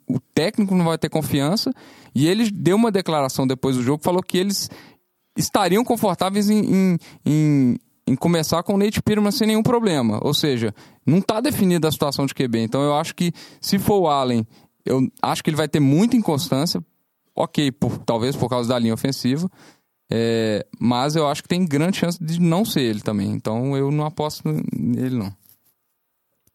[0.09, 1.71] o técnico não vai ter confiança.
[2.15, 4.71] E ele deu uma declaração depois do jogo, falou que eles
[5.37, 7.77] estariam confortáveis em, em, em,
[8.07, 10.19] em começar com o Nate Peterman sem nenhum problema.
[10.23, 10.75] Ou seja,
[11.07, 12.59] não está definida a situação de QB.
[12.61, 14.47] Então eu acho que se for o Allen,
[14.89, 16.85] eu acho que ele vai ter muita inconstância.
[17.35, 19.49] Ok, por, talvez por causa da linha ofensiva.
[20.11, 23.31] É, mas eu acho que tem grande chance de não ser ele também.
[23.31, 25.33] Então eu não aposto nele, não.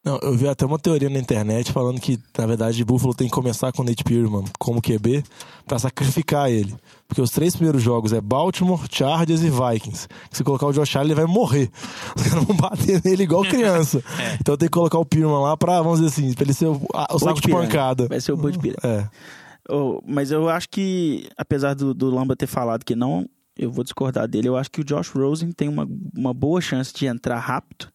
[0.04, 3.34] Não, eu vi até uma teoria na internet falando que, na verdade, Buffalo tem que
[3.34, 5.24] começar com o Nate Pearman como QB
[5.66, 6.76] para sacrificar ele.
[7.08, 10.10] Porque os três primeiros jogos é Baltimore, Chargers e Vikings.
[10.30, 11.70] Se colocar o Josh Allen, ele vai morrer.
[12.18, 14.04] Os caras vão bater nele igual criança.
[14.20, 14.38] é.
[14.42, 16.82] Então tem que colocar o Pearman lá pra, vamos dizer assim, pra ele ser o,
[17.12, 18.08] o saco de, de pancada.
[18.10, 18.78] Vai ser o Bud Piranha.
[18.84, 19.74] É.
[19.74, 23.26] Oh, mas eu acho que, apesar do, do Lamba ter falado que não
[23.58, 24.48] eu vou discordar dele.
[24.48, 27.88] Eu acho que o Josh Rosen tem uma, uma boa chance de entrar rápido,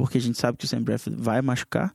[0.00, 1.94] porque a gente sabe que o Sam Bradford vai machucar,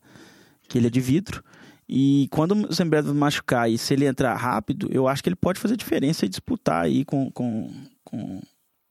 [0.70, 1.44] que ele é de vidro.
[1.90, 5.36] E quando o Sam Bradford machucar e se ele entrar rápido, eu acho que ele
[5.36, 7.68] pode fazer diferença e disputar aí com, com,
[8.04, 8.42] com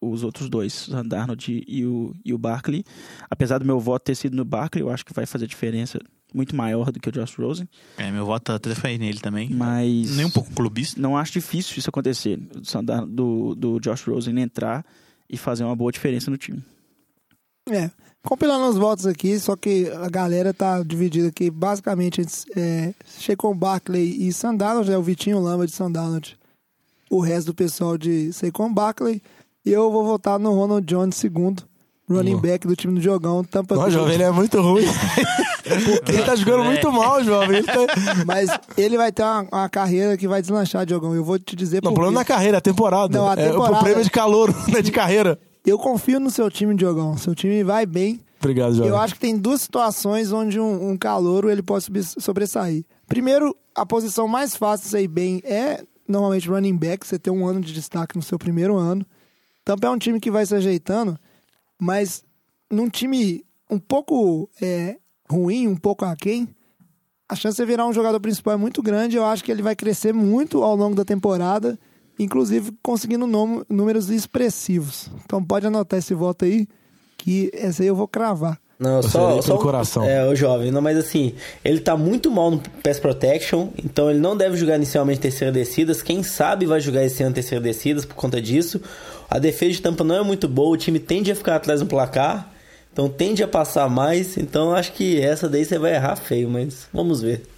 [0.00, 2.82] os outros dois, o Darnold e o, e o Barkley.
[3.30, 6.00] Apesar do meu voto ter sido no Barkley, eu acho que vai fazer diferença
[6.34, 7.68] muito maior do que o Josh Rosen.
[7.96, 9.48] É, meu voto até foi nele também.
[9.48, 10.16] Mas.
[10.16, 11.00] Nem um pouco clubista.
[11.00, 12.36] Não acho difícil isso acontecer.
[13.08, 14.84] Do, do Josh Rosen entrar
[15.30, 16.60] e fazer uma boa diferença no time.
[17.70, 17.90] É.
[18.26, 21.50] Compilando os votos aqui, só que a galera tá dividida aqui.
[21.50, 22.22] Basicamente,
[22.56, 26.36] é, Sheikon Barkley e Sandalot, é o Vitinho Lama de Sandalot.
[27.10, 29.22] O resto do pessoal de Sheikon Barkley.
[29.64, 31.64] E eu vou votar no Ronald Jones segundo
[32.08, 34.84] running back do time do Jogão, Tampa Não, jovem, ele é muito ruim.
[36.06, 36.66] ele tá jogando é.
[36.66, 37.58] muito mal, jovem.
[37.58, 37.74] Ele tá...
[38.26, 41.14] Mas ele vai ter uma, uma, carreira que vai deslanchar, Jogão.
[41.14, 43.16] Eu vou te dizer Não, o problema na é carreira, a temporada.
[43.16, 43.76] Não, a temporada.
[43.76, 45.38] É, o prêmio é de calor, não é de carreira.
[45.64, 47.16] Eu confio no seu time, Jogão.
[47.16, 48.20] Seu time vai bem.
[48.38, 48.90] Obrigado, Jovem.
[48.90, 51.86] Eu acho que tem duas situações onde um, um calouro ele pode
[52.20, 52.84] sobressair.
[53.06, 57.06] Primeiro, a posição mais fácil de sair bem é normalmente running back.
[57.06, 59.06] Você tem um ano de destaque no seu primeiro ano.
[59.64, 61.18] Tampa é um time que vai se ajeitando.
[61.80, 62.22] Mas
[62.70, 64.98] num time um pouco é,
[65.30, 66.48] ruim, um pouco aquém,
[67.28, 69.16] a chance de virar um jogador principal é muito grande.
[69.16, 71.78] Eu acho que ele vai crescer muito ao longo da temporada,
[72.18, 73.26] inclusive conseguindo
[73.68, 75.10] números expressivos.
[75.24, 76.68] Então pode anotar esse voto aí,
[77.16, 78.58] que esse aí eu vou cravar.
[78.78, 80.04] Não, só, só coração.
[80.04, 84.18] É, o jovem, não, mas assim, ele tá muito mal no pass protection, então ele
[84.18, 86.02] não deve jogar inicialmente terceira descidas.
[86.02, 88.80] Quem sabe vai jogar esse ano terceira descidas por conta disso.
[89.30, 91.86] A defesa de Tampa não é muito boa, o time tende a ficar atrás no
[91.86, 92.52] placar,
[92.92, 94.36] então tende a passar mais.
[94.36, 97.53] Então acho que essa daí você vai errar feio, mas vamos ver.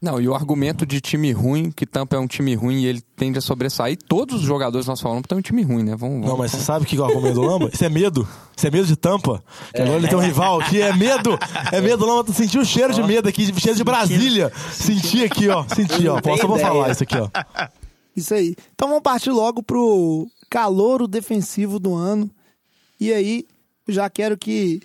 [0.00, 3.00] Não, e o argumento de time ruim, que Tampa é um time ruim e ele
[3.00, 5.96] tende a sobressair, todos os jogadores nós falamos estão um time ruim, né?
[5.96, 7.70] Vamos, vamos, não, mas você sabe o que é o argumento do Lamba?
[7.72, 8.28] Isso é medo.
[8.54, 9.42] Isso é medo de Tampa.
[9.74, 9.84] Que é.
[9.84, 11.38] agora ele tem um rival que é medo.
[11.72, 12.30] É medo, Lamba.
[12.32, 14.52] Sentiu o cheiro de medo aqui, cheiro de Brasília.
[14.70, 15.64] Senti aqui, ó.
[15.74, 16.20] Senti, ó.
[16.20, 17.28] Posso, eu vou falar isso aqui, ó.
[18.14, 18.54] Isso aí.
[18.74, 22.30] Então vamos partir logo pro calouro defensivo do ano.
[23.00, 23.46] E aí,
[23.88, 24.80] já quero que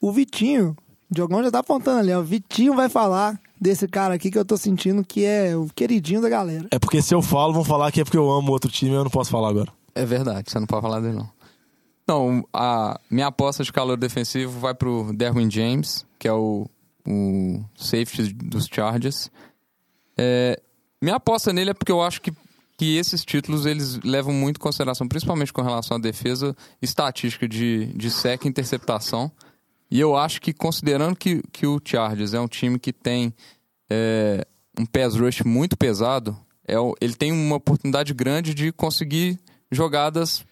[0.00, 0.76] o Vitinho,
[1.10, 2.20] o Diogão já tá apontando ali, ó.
[2.20, 6.20] O Vitinho vai falar desse cara aqui que eu tô sentindo que é o queridinho
[6.20, 6.66] da galera.
[6.72, 8.94] É porque se eu falo, vão falar que é porque eu amo outro time e
[8.94, 9.72] eu não posso falar agora.
[9.94, 11.30] É verdade, você não pode falar dele não.
[12.02, 16.66] Então, a minha aposta de calor defensivo vai pro Derwin James, que é o,
[17.06, 19.30] o safety dos Chargers.
[20.18, 20.60] É,
[21.00, 22.32] minha aposta nele é porque eu acho que
[22.76, 27.86] que esses títulos eles levam muito em consideração, principalmente com relação à defesa, estatística de,
[27.94, 29.30] de sec e interceptação.
[29.92, 33.30] E eu acho que, considerando que, que o Chargers é um time que tem
[33.90, 34.42] é,
[34.80, 36.34] um pass rush muito pesado,
[36.66, 39.38] é, ele tem uma oportunidade grande de conseguir
[39.70, 40.46] jogadas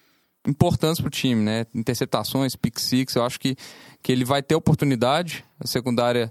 [0.47, 1.65] importantes para o time, né?
[1.75, 3.57] Interceptações, pick six, eu acho que,
[4.03, 5.43] que ele vai ter oportunidade.
[5.59, 6.29] A secundária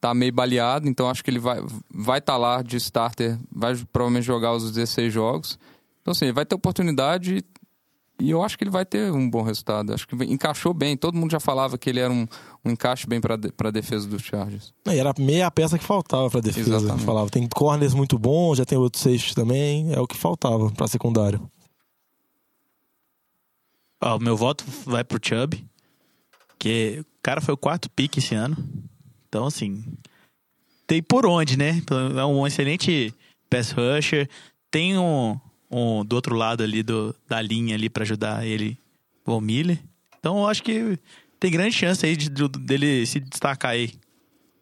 [0.00, 3.76] tá meio baleada, então acho que ele vai vai estar tá lá de starter, vai
[3.92, 5.56] provavelmente jogar os 16 jogos.
[6.02, 7.44] Então assim, ele vai ter oportunidade
[8.20, 9.94] e eu acho que ele vai ter um bom resultado.
[9.94, 10.96] Acho que encaixou bem.
[10.96, 12.26] Todo mundo já falava que ele era um,
[12.64, 14.74] um encaixe bem para a defesa dos Chargers.
[14.86, 16.76] E era meia peça que faltava para defesa.
[16.76, 17.04] Exatamente.
[17.04, 17.30] Falava.
[17.30, 19.92] Tem corners muito bons, já tem outro safety também.
[19.92, 21.50] É o que faltava para secundário.
[24.02, 25.64] Ó, o meu voto vai pro Chubb.
[26.58, 28.56] Que o cara foi o quarto pick esse ano.
[29.28, 29.82] Então, assim.
[30.86, 31.82] Tem por onde, né?
[32.16, 33.14] É um excelente
[33.48, 34.28] pass rusher.
[34.70, 35.38] Tem um,
[35.70, 38.76] um, do outro lado ali do, da linha ali para ajudar ele,
[39.24, 39.78] o Miller.
[40.18, 40.98] Então eu acho que
[41.38, 43.92] tem grande chance aí de, de, dele se destacar aí.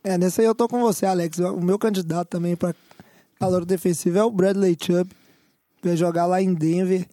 [0.04, 1.38] É, nessa aí eu tô com você, Alex.
[1.38, 2.74] O meu candidato também para
[3.38, 5.10] calor defensivo é o Bradley Chubb.
[5.82, 7.06] Vai jogar lá em Denver.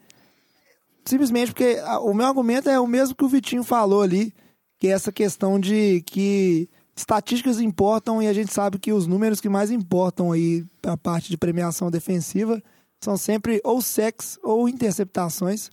[1.06, 4.34] Simplesmente porque o meu argumento é o mesmo que o Vitinho falou ali,
[4.80, 9.42] que é essa questão de que estatísticas importam e a gente sabe que os números
[9.42, 12.62] que mais importam aí a parte de premiação defensiva
[13.02, 15.70] são sempre ou sacks ou interceptações.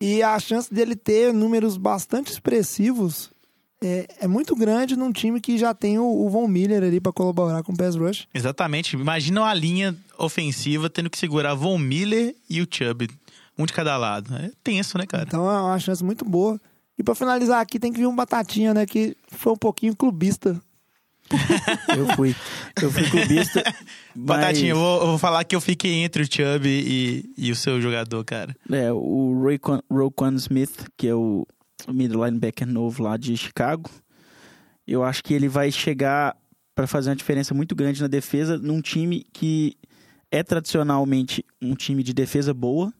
[0.00, 3.30] E a chance dele ter números bastante expressivos
[3.82, 7.12] é, é muito grande num time que já tem o, o Von Miller ali para
[7.12, 8.28] colaborar com o pass rush.
[8.32, 8.96] Exatamente.
[8.96, 13.08] Imagina uma linha ofensiva tendo que segurar Von Miller e o Chubb,
[13.58, 14.34] um de cada lado.
[14.36, 15.24] É tenso, né, cara?
[15.26, 16.60] Então é uma chance muito boa.
[16.96, 20.60] E para finalizar aqui tem que vir um Batatinha, né, que foi um pouquinho clubista
[21.96, 22.34] eu fui.
[22.80, 23.62] Eu fui clubista.
[24.14, 27.56] Batatinha, eu vou, eu vou, falar que eu fiquei entre o Chubb e, e o
[27.56, 28.54] seu jogador, cara.
[28.70, 29.34] É, o
[29.90, 31.46] Roquan Smith, que é o
[31.88, 33.90] middle linebacker novo lá de Chicago.
[34.86, 36.36] Eu acho que ele vai chegar
[36.74, 39.76] para fazer uma diferença muito grande na defesa num time que
[40.30, 42.92] é tradicionalmente um time de defesa boa,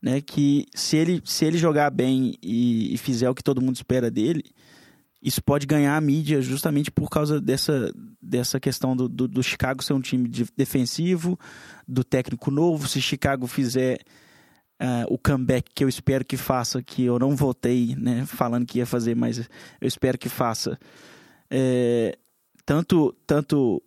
[0.00, 0.20] né?
[0.20, 4.10] Que se ele, se ele jogar bem e, e fizer o que todo mundo espera
[4.10, 4.42] dele,
[5.20, 9.82] isso pode ganhar a mídia justamente por causa dessa, dessa questão do, do, do, Chicago
[9.82, 11.38] ser um time de, defensivo,
[11.86, 12.86] do técnico novo.
[12.86, 14.00] Se Chicago fizer
[14.80, 18.78] uh, o comeback que eu espero que faça, que eu não votei né, falando que
[18.78, 19.38] ia fazer, mas
[19.80, 20.78] eu espero que faça.
[21.50, 22.16] É,
[22.64, 23.82] tanto, tanto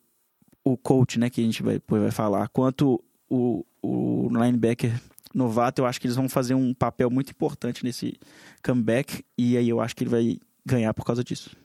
[0.63, 4.99] o coach, né, que a gente vai, vai falar, quanto o, o linebacker
[5.33, 8.19] novato, eu acho que eles vão fazer um papel muito importante nesse
[8.61, 9.23] comeback.
[9.37, 11.55] E aí eu acho que ele vai ganhar por causa disso.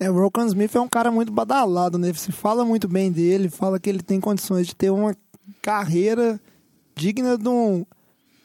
[0.00, 2.12] É, o Rokan Smith é um cara muito badalado, né?
[2.14, 5.16] Se fala muito bem dele, fala que ele tem condições de ter uma
[5.60, 6.40] carreira
[6.94, 7.84] digna de um,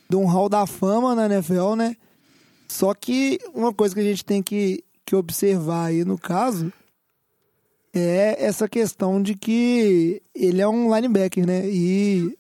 [0.09, 1.95] de um hall da fama na NFL, né?
[2.67, 6.73] Só que uma coisa que a gente tem que, que observar aí no caso
[7.93, 11.69] é essa questão de que ele é um linebacker, né?
[11.69, 12.35] E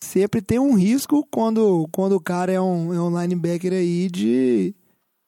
[0.00, 4.74] sempre tem um risco quando, quando o cara é um, é um linebacker aí de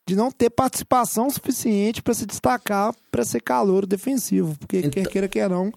[0.06, 5.08] de não ter participação suficiente para se destacar para ser calor defensivo, porque então, quer
[5.08, 5.72] queira quer não,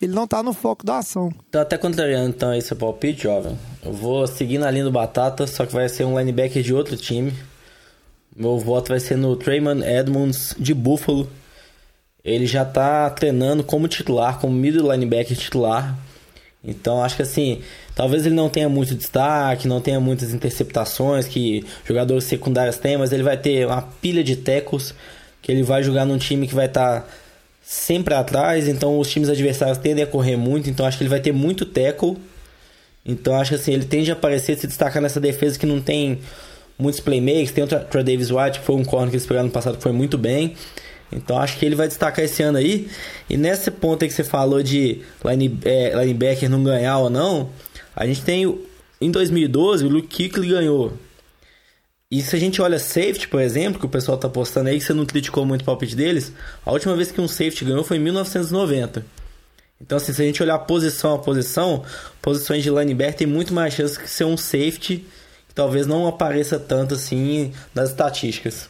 [0.00, 1.30] ele não tá no foco da ação.
[1.50, 3.58] Tô até contrariando então esse palpite, jovem.
[3.84, 6.96] Eu vou seguir na linha do Batata, só que vai ser um linebacker de outro
[6.96, 7.32] time.
[8.34, 11.28] Meu voto vai ser no Trayman Edmonds de Buffalo.
[12.24, 15.98] Ele já tá treinando como titular, como middle linebacker titular.
[16.62, 17.62] Então acho que assim,
[18.00, 23.12] talvez ele não tenha muito destaque, não tenha muitas interceptações que jogadores secundários têm, mas
[23.12, 24.94] ele vai ter uma pilha de tecos
[25.42, 27.06] que ele vai jogar num time que vai estar tá
[27.62, 31.20] sempre atrás, então os times adversários tendem a correr muito, então acho que ele vai
[31.20, 32.16] ter muito tackle.
[33.04, 36.20] Então acho que assim, ele tende a aparecer, se destacar nessa defesa que não tem
[36.78, 39.52] muitos playmakers, tem o Tra Davis White, que foi um corner que eles pegaram no
[39.52, 40.54] passado que foi muito bem.
[41.12, 42.88] Então acho que ele vai destacar esse ano aí.
[43.28, 47.50] E nesse ponto aí que você falou de line, é, linebacker não ganhar ou não,
[47.94, 48.58] a gente tem
[49.00, 50.92] em 2012 o Luke Kuechly ganhou.
[52.10, 54.84] E se a gente olha safety, por exemplo, que o pessoal tá postando aí, que
[54.84, 56.32] você não criticou muito o palpite deles,
[56.66, 59.06] a última vez que um safety ganhou foi em 1990.
[59.80, 61.84] Então, assim, se a gente olhar posição a posição,
[62.20, 65.04] posições de linebacker tem muito mais chance de ser um safety
[65.48, 68.69] que talvez não apareça tanto assim nas estatísticas.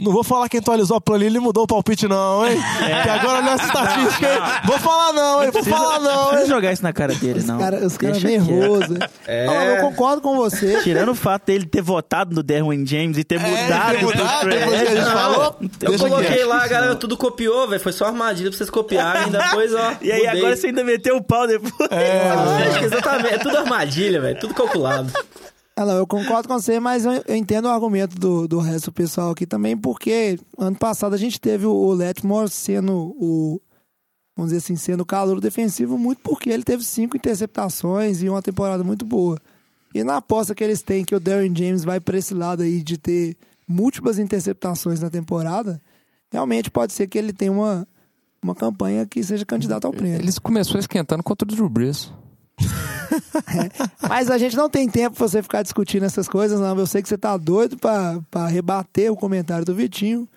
[0.00, 2.58] Não vou falar quem atualizou a planilha e mudou o palpite, não, hein?
[2.80, 3.02] É.
[3.02, 4.40] Que agora olha essa estatística, hein?
[4.64, 5.50] Vou falar não, hein?
[5.50, 6.38] Vou precisa, falar não, hein?
[6.40, 7.56] Não jogar isso na cara dele, não.
[7.86, 8.98] os caras nervosos.
[9.26, 9.46] É.
[9.46, 10.80] Não, eu concordo com você.
[10.82, 14.48] Tirando o fato dele ter votado no Derwin James e ter é, mudado ter mudado,
[14.48, 15.56] depois que a gente falou.
[15.80, 17.80] Eu coloquei lá, a galera tudo copiou, velho.
[17.80, 19.94] Foi só armadilha pra vocês copiarem, depois, ó.
[20.00, 20.40] E aí, mudei.
[20.40, 21.72] agora você ainda meteu o pau depois.
[21.90, 23.34] É, exatamente.
[23.34, 24.38] É tudo armadilha, velho.
[24.38, 25.12] Tudo calculado.
[25.80, 28.90] Ah, não, eu concordo com você, mas eu, eu entendo o argumento do, do resto
[28.90, 33.58] do pessoal aqui também, porque ano passado a gente teve o, o Letmore sendo o,
[34.36, 38.84] vamos dizer assim, sendo calor defensivo muito porque ele teve cinco interceptações e uma temporada
[38.84, 39.38] muito boa.
[39.94, 42.82] E na aposta que eles têm que o Darren James vai para esse lado aí
[42.82, 43.34] de ter
[43.66, 45.80] múltiplas interceptações na temporada,
[46.30, 47.88] realmente pode ser que ele tenha uma,
[48.42, 50.20] uma campanha que seja candidato ao prêmio.
[50.20, 52.12] Eles começou esquentando contra o Drew Brees.
[54.08, 56.78] Mas a gente não tem tempo pra você ficar discutindo essas coisas, não.
[56.78, 60.28] Eu sei que você tá doido pra, pra rebater o comentário do Vitinho.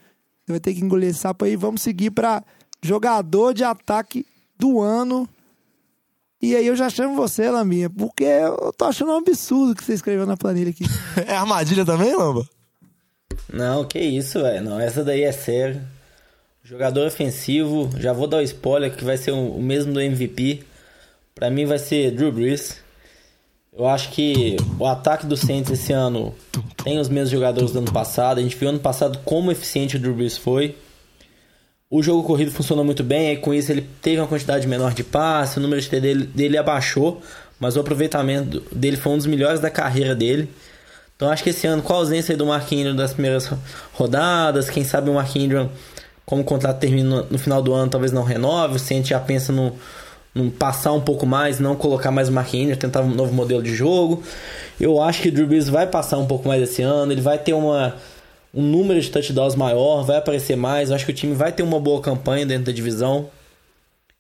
[0.46, 1.56] Você vai ter que engolir esse sapo aí.
[1.56, 2.44] Vamos seguir pra
[2.82, 4.26] jogador de ataque
[4.58, 5.28] do ano.
[6.42, 9.94] E aí eu já chamo você, Lambinha, porque eu tô achando um absurdo que você
[9.94, 10.84] escreveu na planilha aqui.
[11.26, 12.46] é armadilha também, Lamba?
[13.52, 14.64] Não, que isso, velho.
[14.64, 15.82] Não, essa daí é sério.
[16.62, 20.64] Jogador ofensivo, já vou dar o spoiler que vai ser o mesmo do MVP.
[21.36, 22.82] Para mim vai ser Drew Brees.
[23.76, 26.34] Eu acho que o ataque do Saints esse ano
[26.84, 28.38] tem os mesmos jogadores do ano passado.
[28.38, 30.76] A gente viu ano passado como eficiente o Drew Brees foi.
[31.90, 35.58] O jogo corrido funcionou muito bem, com isso ele teve uma quantidade menor de passes,
[35.58, 37.22] o número de TD dele, dele abaixou,
[37.60, 40.50] mas o aproveitamento dele foi um dos melhores da carreira dele.
[41.16, 43.48] Então acho que esse ano, com a ausência do Mark Ingram das primeiras
[43.94, 45.70] rodadas, quem sabe o Mark Ingram,
[46.26, 49.54] como o contrato termina no final do ano, talvez não renove, o Saints já pensa
[49.54, 49.78] no,
[50.34, 53.62] no passar um pouco mais, não colocar mais o Mark Ingram, tentar um novo modelo
[53.62, 54.24] de jogo.
[54.80, 57.38] Eu acho que o Drew Brees vai passar um pouco mais esse ano, ele vai
[57.38, 57.96] ter uma
[58.54, 60.90] um número de touchdowns maior, vai aparecer mais.
[60.90, 63.30] Eu acho que o time vai ter uma boa campanha dentro da divisão.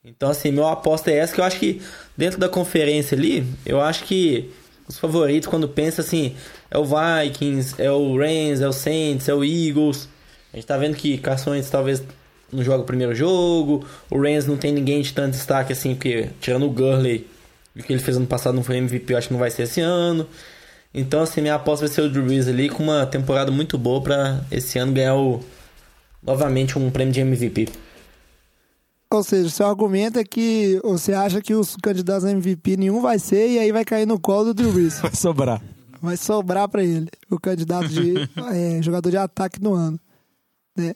[0.03, 1.82] Então, assim, meu aposta é essa, que eu acho que
[2.18, 4.49] dentro da conferência ali, eu acho que
[4.88, 6.36] os favoritos, quando pensa assim,
[6.70, 10.09] é o Vikings, é o Rams, é o Saints, é o Eagles.
[10.51, 12.03] A gente tá vendo que Cações talvez
[12.53, 13.85] não joga o primeiro jogo.
[14.09, 17.27] O Rams não tem ninguém de tanto destaque assim, porque tirando o Gurley,
[17.75, 19.63] o que ele fez ano passado não foi MVP, eu acho que não vai ser
[19.63, 20.27] esse ano.
[20.93, 24.01] Então, assim, minha aposta vai ser o Drew Brees ali com uma temporada muito boa
[24.01, 25.43] para esse ano ganhar o,
[26.21, 27.69] novamente um prêmio de MVP.
[29.09, 33.19] Ou seja, seu argumento é que você acha que os candidatos a MVP nenhum vai
[33.19, 34.99] ser e aí vai cair no colo do Drew Brees.
[35.01, 35.61] Vai sobrar.
[36.01, 38.13] Vai sobrar para ele, o candidato de
[38.51, 39.99] é, jogador de ataque do ano.
[40.75, 40.95] Né?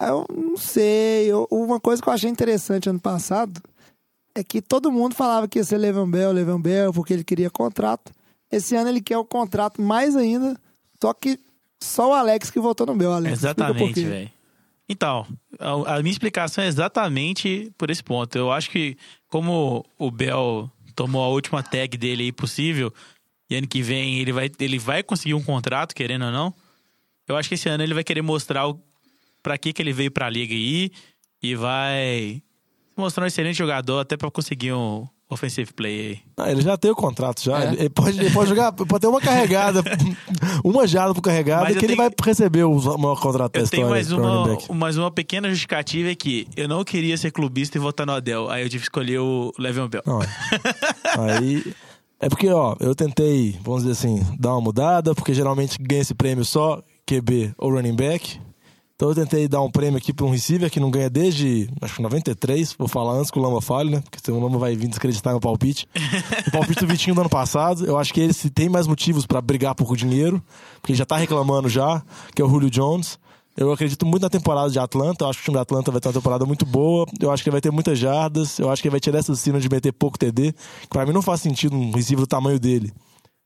[0.00, 1.30] Eu não sei.
[1.30, 3.60] Eu, uma coisa que eu achei interessante ano passado
[4.34, 7.50] é que todo mundo falava que ia ser Levan Bell, Levan Bell, porque ele queria
[7.50, 8.12] contrato.
[8.50, 10.58] Esse ano ele quer o contrato mais ainda,
[11.00, 11.38] só que
[11.82, 13.38] só o Alex que votou no Bell, Alex.
[13.38, 14.30] Exatamente, velho.
[14.88, 15.24] Então,
[15.58, 18.36] a, a minha explicação é exatamente por esse ponto.
[18.36, 18.96] Eu acho que,
[19.28, 22.92] como o Bell tomou a última tag dele aí possível,
[23.48, 26.52] e ano que vem ele vai, ele vai conseguir um contrato, querendo ou não,
[27.28, 28.80] eu acho que esse ano ele vai querer mostrar o,
[29.42, 30.90] pra que, que ele veio pra liga aí,
[31.42, 32.42] e vai
[32.96, 36.94] mostrar um excelente jogador até para conseguir um, offensive play ah, ele já tem o
[36.94, 37.64] contrato já.
[37.64, 37.72] É.
[37.74, 39.82] Ele, pode, ele pode jogar, pode ter uma carregada,
[40.64, 43.84] uma jarda por carregada, que ele tenho, vai receber o maior contrato da história.
[43.84, 47.80] Eu tenho mais uma, mais uma pequena justificativa que eu não queria ser clubista e
[47.80, 48.50] votar no Adel.
[48.50, 50.02] Aí eu tive que escolher o Le'Veon Bell.
[51.18, 51.74] aí...
[52.22, 56.12] É porque, ó, eu tentei, vamos dizer assim, dar uma mudada, porque geralmente ganha esse
[56.12, 58.38] prêmio só QB ou running back.
[59.00, 61.94] Então eu tentei dar um prêmio aqui para um receiver que não ganha desde, acho
[61.94, 64.02] que 93, vou falar antes que o Lamba fale, né?
[64.02, 65.88] Porque senão o Lamba vai vir desacreditar meu palpite.
[66.46, 69.24] o palpite do Vitinho do ano passado, eu acho que ele se tem mais motivos
[69.24, 70.42] para brigar por dinheiro,
[70.82, 72.02] porque ele já tá reclamando já,
[72.34, 73.18] que é o Julio Jones.
[73.56, 75.24] Eu acredito muito na temporada de Atlanta.
[75.24, 77.06] Eu acho que o time da Atlanta vai ter uma temporada muito boa.
[77.18, 78.58] Eu acho que ele vai ter muitas jardas.
[78.58, 80.52] Eu acho que ele vai tirar essa cena de meter pouco TD.
[80.82, 82.92] Que pra mim não faz sentido um receiver do tamanho dele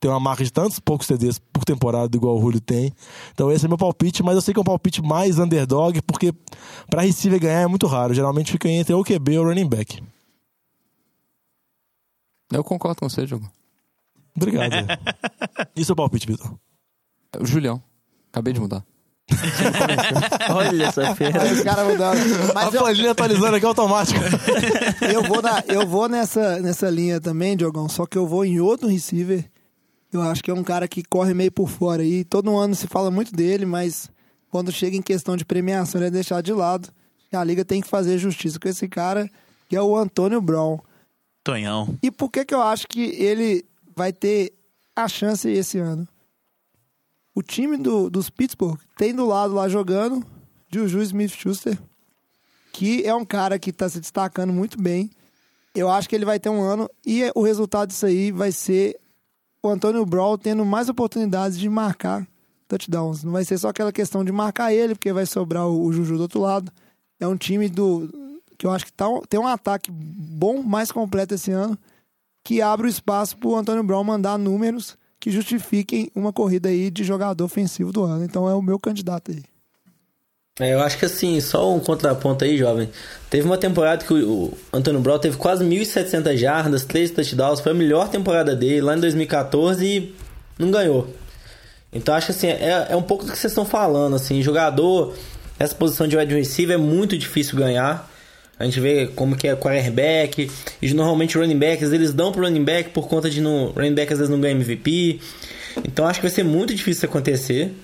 [0.05, 2.93] tem uma marca de tantos poucos CDs por temporada, igual o Julio tem.
[3.33, 6.31] Então esse é meu palpite, mas eu sei que é um palpite mais underdog, porque
[6.91, 8.13] para receiver ganhar é muito raro.
[8.13, 10.03] Geralmente fica entre o QB ou running back.
[12.53, 13.51] Eu concordo com você, Diogo.
[14.37, 14.75] Obrigado.
[15.75, 16.55] Isso é o palpite, Vitor.
[17.41, 17.83] O Julião.
[18.31, 18.85] Acabei de mudar.
[20.55, 21.51] Olha essa fera.
[21.51, 22.21] Os caras mudaram.
[22.55, 23.11] Mas a eu...
[23.11, 24.21] atualizando aqui automático.
[25.11, 28.61] eu vou, na, eu vou nessa, nessa linha também, Diogão, só que eu vou em
[28.61, 29.51] outro receiver
[30.17, 32.25] eu acho que é um cara que corre meio por fora aí.
[32.25, 34.11] Todo ano se fala muito dele, mas
[34.51, 36.89] quando chega em questão de premiação, ele é deixado de lado.
[37.33, 39.29] A liga tem que fazer justiça com esse cara,
[39.69, 40.79] que é o Antônio Brown.
[41.43, 41.99] Tonhão.
[42.01, 44.53] E por que que eu acho que ele vai ter
[44.95, 46.07] a chance esse ano?
[47.35, 50.25] O time do, dos Pittsburgh tem do lado lá jogando
[50.73, 51.77] Juju Smith-Schuster,
[52.73, 55.11] que é um cara que está se destacando muito bem.
[55.75, 58.97] Eu acho que ele vai ter um ano e o resultado disso aí vai ser
[59.69, 62.27] o Antônio Brown tendo mais oportunidades de marcar
[62.69, 63.25] touchdowns.
[63.25, 66.17] Não vai ser só aquela questão de marcar ele, porque vai sobrar o, o Juju
[66.17, 66.73] do outro lado.
[67.21, 68.09] É um time do
[68.57, 71.77] que eu acho que tá, tem um ataque bom, mais completo esse ano,
[72.45, 76.91] que abre o espaço para o Antônio Brown mandar números que justifiquem uma corrida aí
[76.91, 78.25] de jogador ofensivo do ano.
[78.25, 79.43] Então é o meu candidato aí.
[80.61, 82.89] É, eu acho que assim, só um contraponto aí, jovem.
[83.29, 87.75] Teve uma temporada que o, Antônio Brown teve quase 1.700 jardas, 3 touchdowns, foi a
[87.75, 90.15] melhor temporada dele lá em 2014 e
[90.57, 91.13] não ganhou.
[91.93, 95.17] Então acho que assim, é, é um pouco do que vocês estão falando, assim, jogador,
[95.59, 98.09] essa posição de wide receiver é muito difícil ganhar.
[98.57, 100.49] A gente vê como que é quarterback,
[100.81, 104.13] e normalmente running backs, eles dão pro running back por conta de no running back
[104.13, 105.19] às vezes não ganha MVP.
[105.85, 107.75] Então acho que vai ser muito difícil acontecer.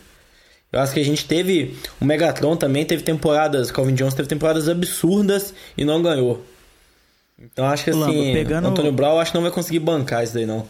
[0.72, 1.76] Eu acho que a gente teve.
[2.00, 3.70] O Megatron também teve temporadas.
[3.70, 6.44] Calvin Jones teve temporadas absurdas e não ganhou.
[7.38, 8.00] Então acho que assim.
[8.00, 8.68] Lamba, pegando...
[8.68, 10.66] Antônio Brown acho que não vai conseguir bancar isso daí, não.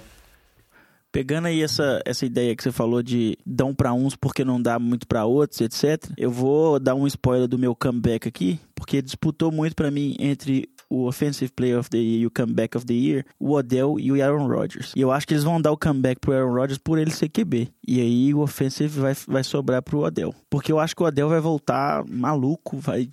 [1.13, 4.79] Pegando aí essa, essa ideia que você falou de dão para uns porque não dá
[4.79, 6.09] muito para outros, etc.
[6.17, 10.69] Eu vou dar um spoiler do meu comeback aqui, porque disputou muito para mim entre
[10.91, 14.11] o Offensive Player of the Year e o Comeback of the Year, o Odell e
[14.11, 14.93] o Aaron Rodgers.
[14.97, 17.29] E eu acho que eles vão dar o comeback pro Aaron Rodgers por ele ser
[17.29, 17.73] QB.
[17.87, 20.35] E aí o Offensive vai, vai sobrar pro Odell.
[20.51, 23.09] Porque eu acho que o Odell vai voltar maluco, vai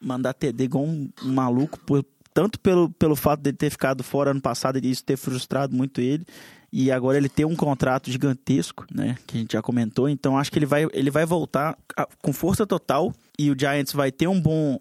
[0.00, 4.30] mandar TD igual um, maluco, por, tanto pelo, pelo fato de ele ter ficado fora
[4.30, 6.24] ano passado e isso ter frustrado muito ele,
[6.72, 10.52] e agora ele tem um contrato gigantesco, né, que a gente já comentou, então acho
[10.52, 11.76] que ele vai, ele vai voltar
[12.20, 14.78] com força total e o Giants vai ter um bom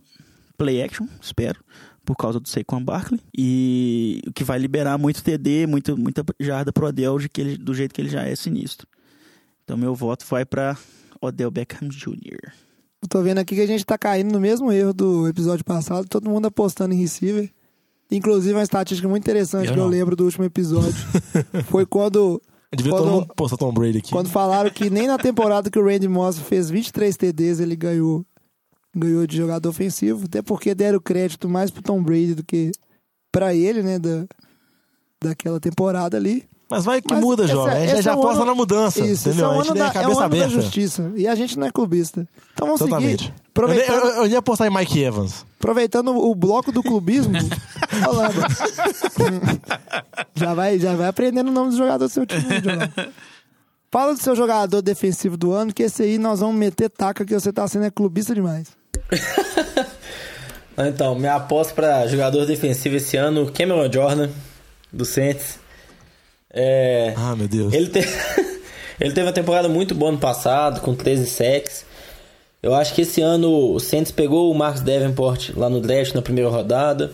[0.58, 1.64] play action, espero,
[2.06, 6.72] por causa do Saquon Barkley e o que vai liberar muito TD, muito, muita jarda
[6.72, 8.88] pro Odell de que ele, do jeito que ele já é sinistro.
[9.64, 10.78] Então meu voto vai para
[11.20, 12.54] Odell Beckham Jr.
[13.02, 16.08] Eu tô vendo aqui que a gente tá caindo no mesmo erro do episódio passado,
[16.08, 17.52] todo mundo apostando em receiver.
[18.10, 19.86] Inclusive, uma estatística muito interessante eu que não.
[19.86, 20.94] eu lembro do último episódio
[21.70, 22.42] foi quando.
[22.76, 24.12] Devia quando, todo mundo postar Tom Brady aqui.
[24.12, 28.26] Quando falaram que nem na temporada que o Randy Moss fez 23 TDs ele ganhou,
[28.96, 30.26] ganhou de jogador ofensivo.
[30.26, 32.72] Até porque deram crédito mais pro Tom Brady do que
[33.32, 34.00] para ele, né?
[34.00, 34.26] Da,
[35.22, 36.48] daquela temporada ali.
[36.70, 37.76] Mas vai que Mas muda, jovem.
[37.76, 39.00] A gente já é aposta na mudança.
[39.00, 39.52] Isso, entendeu?
[39.52, 40.48] É a gente tem a cabeça é aberta.
[40.48, 41.12] da justiça.
[41.16, 42.28] E a gente não é clubista.
[42.54, 43.26] Então vamos Totalmente.
[43.26, 43.36] seguir.
[43.50, 43.96] Aproveitando...
[43.96, 45.46] Eu, eu, eu ia apostar em Mike Evans.
[45.60, 47.34] Aproveitando o bloco do clubismo,
[48.04, 48.36] falando.
[50.34, 52.44] já, vai, já vai aprendendo o nome do jogador do seu time.
[53.92, 57.34] Fala do seu jogador defensivo do ano, que esse aí nós vamos meter taca que
[57.34, 58.70] você tá sendo é clubista demais.
[60.78, 64.30] então, minha aposta para jogador defensivo esse ano, Cameron Jordan,
[64.92, 65.60] do Saints.
[66.52, 67.74] É, ah, meu Deus.
[67.74, 68.00] Ele, te...
[69.00, 71.86] ele teve uma temporada muito boa no passado, com 13 sacks.
[72.64, 76.22] Eu acho que esse ano o Saints pegou o Marcus Davenport lá no draft na
[76.22, 77.12] primeira rodada.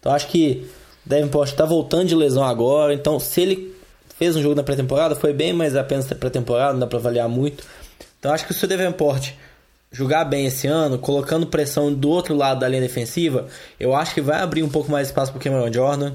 [0.00, 0.68] Então acho que
[1.06, 2.92] o Davenport está voltando de lesão agora.
[2.92, 3.76] Então se ele
[4.18, 7.62] fez um jogo na pré-temporada, foi bem, mas apenas pré-temporada, não dá para avaliar muito.
[8.18, 9.34] Então acho que se o Davenport
[9.90, 13.46] jogar bem esse ano, colocando pressão do outro lado da linha defensiva,
[13.80, 16.14] eu acho que vai abrir um pouco mais espaço para o Cameron Jordan.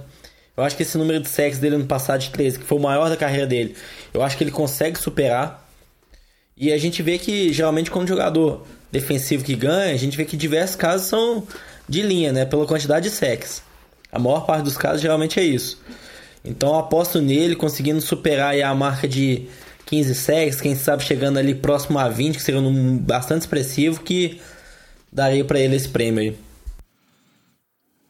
[0.55, 2.81] Eu acho que esse número de sacks dele no passado de 13, que foi o
[2.81, 3.75] maior da carreira dele,
[4.13, 5.67] eu acho que ele consegue superar.
[6.55, 10.23] E a gente vê que geralmente quando o jogador defensivo que ganha, a gente vê
[10.23, 11.47] que diversos casos são
[11.89, 12.45] de linha, né?
[12.45, 13.63] Pela quantidade de sacks.
[14.11, 15.81] A maior parte dos casos geralmente é isso.
[16.45, 19.47] Então eu aposto nele conseguindo superar a marca de
[19.85, 24.41] 15 sacks, quem sabe chegando ali próximo a 20, que seria um bastante expressivo, que
[25.11, 26.37] daria para ele esse prêmio aí.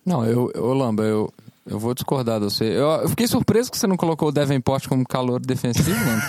[0.05, 1.33] Não, eu, eu Lamba, eu,
[1.65, 2.65] eu vou discordar de você.
[2.65, 6.21] Eu, eu, fiquei surpreso que você não colocou o Davenport como calor defensivo, mano.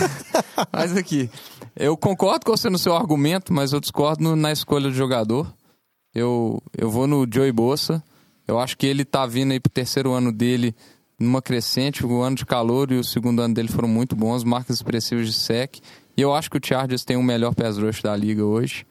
[0.72, 1.30] mas aqui,
[1.74, 5.50] eu concordo com você no seu argumento, mas eu discordo no, na escolha do jogador.
[6.14, 8.02] Eu, eu vou no Joey Bossa.
[8.46, 10.74] Eu acho que ele tá vindo aí pro terceiro ano dele
[11.18, 12.04] numa crescente.
[12.04, 15.32] O ano de calor e o segundo ano dele foram muito bons, marcas expressivas de
[15.32, 15.78] sec.
[16.16, 18.86] E eu acho que o Chargers tem o melhor pass rush da liga hoje.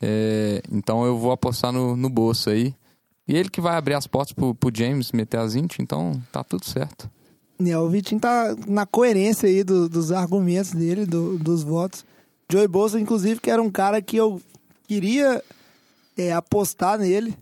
[0.00, 2.74] É, então eu vou apostar no, no Bolsa aí.
[3.26, 6.44] E ele que vai abrir as portas pro, pro James meter as 20, então tá
[6.44, 7.10] tudo certo.
[7.64, 12.04] É, o Vitinho tá na coerência aí do, dos argumentos dele, do, dos votos.
[12.50, 14.40] Joey Bolsa, inclusive, que era um cara que eu
[14.86, 15.42] queria
[16.16, 17.34] é, apostar nele,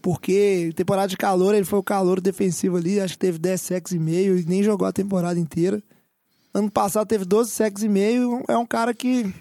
[0.00, 3.92] porque temporada de calor, ele foi o calor defensivo ali, acho que teve 10 sacks
[3.92, 5.82] e meio e nem jogou a temporada inteira.
[6.52, 9.32] Ano passado teve 12 sacks e meio, é um cara que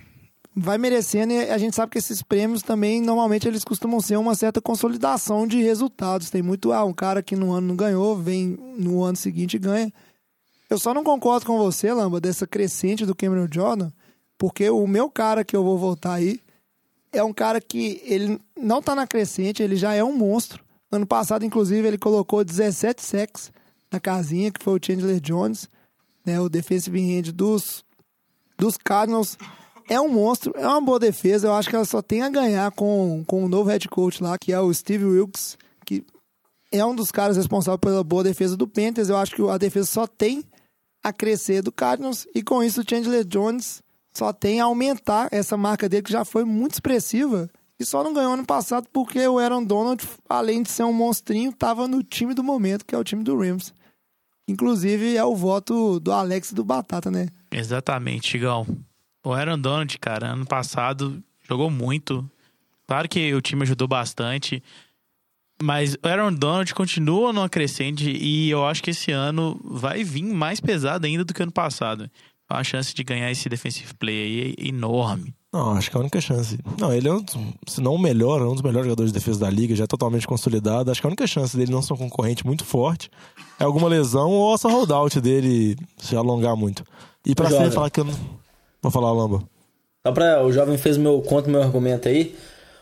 [0.56, 4.36] vai merecendo e a gente sabe que esses prêmios também normalmente eles costumam ser uma
[4.36, 6.30] certa consolidação de resultados.
[6.30, 9.60] Tem muito ah, um cara que no ano não ganhou, vem no ano seguinte e
[9.60, 9.92] ganha.
[10.70, 13.90] Eu só não concordo com você, Lamba, dessa crescente do Cameron Jordan,
[14.38, 16.40] porque o meu cara que eu vou voltar aí
[17.12, 20.64] é um cara que ele não tá na crescente, ele já é um monstro.
[20.92, 23.52] Ano passado, inclusive, ele colocou 17 sacks
[23.92, 25.70] na casinha, que foi o Chandler Jones,
[26.26, 27.84] né, o defensive end dos,
[28.58, 29.38] dos Cardinals
[29.90, 31.48] é um monstro, é uma boa defesa.
[31.48, 34.38] Eu acho que ela só tem a ganhar com, com o novo head coach lá,
[34.38, 36.06] que é o Steve Wilkes, que
[36.72, 39.10] é um dos caras responsáveis pela boa defesa do Panthers.
[39.10, 40.44] Eu acho que a defesa só tem
[41.04, 43.82] a crescer do Cardinals e com isso o Chandler Jones
[44.14, 47.50] só tem a aumentar essa marca dele que já foi muito expressiva
[47.80, 51.52] e só não ganhou ano passado porque o Aaron Donald, além de ser um monstrinho,
[51.52, 53.74] estava no time do momento, que é o time do Rams.
[54.48, 57.30] Inclusive é o voto do Alex do Batata, né?
[57.52, 58.66] Exatamente, Chigão.
[59.24, 62.30] O Aaron Donald, cara, ano passado jogou muito.
[62.88, 64.62] Claro que o time ajudou bastante.
[65.62, 70.24] Mas o Aaron Donald continua numa crescente e eu acho que esse ano vai vir
[70.24, 72.10] mais pesado ainda do que ano passado.
[72.50, 75.36] A chance de ganhar esse defensive play aí é enorme.
[75.54, 76.58] Não, acho que é a única chance.
[76.80, 77.24] Não, ele é um,
[77.68, 79.88] se não o melhor, é um dos melhores jogadores de defesa da liga, já é
[79.88, 80.90] totalmente consolidado.
[80.90, 83.10] Acho que a única chance dele não ser um concorrente muito forte
[83.60, 86.84] é alguma lesão ou essa holdout dele se alongar muito.
[87.26, 88.14] E pra você falar que eu não.
[88.82, 89.44] Vou falar, Lamba.
[90.06, 90.44] Só pra.
[90.44, 92.36] O jovem fez meu conto, meu argumento aí.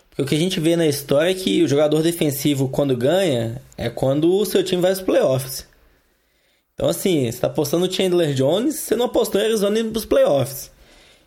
[0.09, 3.61] Porque o que a gente vê na história é que o jogador defensivo, quando ganha,
[3.77, 5.67] é quando o seu time vai aos playoffs.
[6.79, 10.05] Então, assim, você tá apostando no Chandler Jones, você não apostou em Arizona indo pros
[10.05, 10.69] playoffs.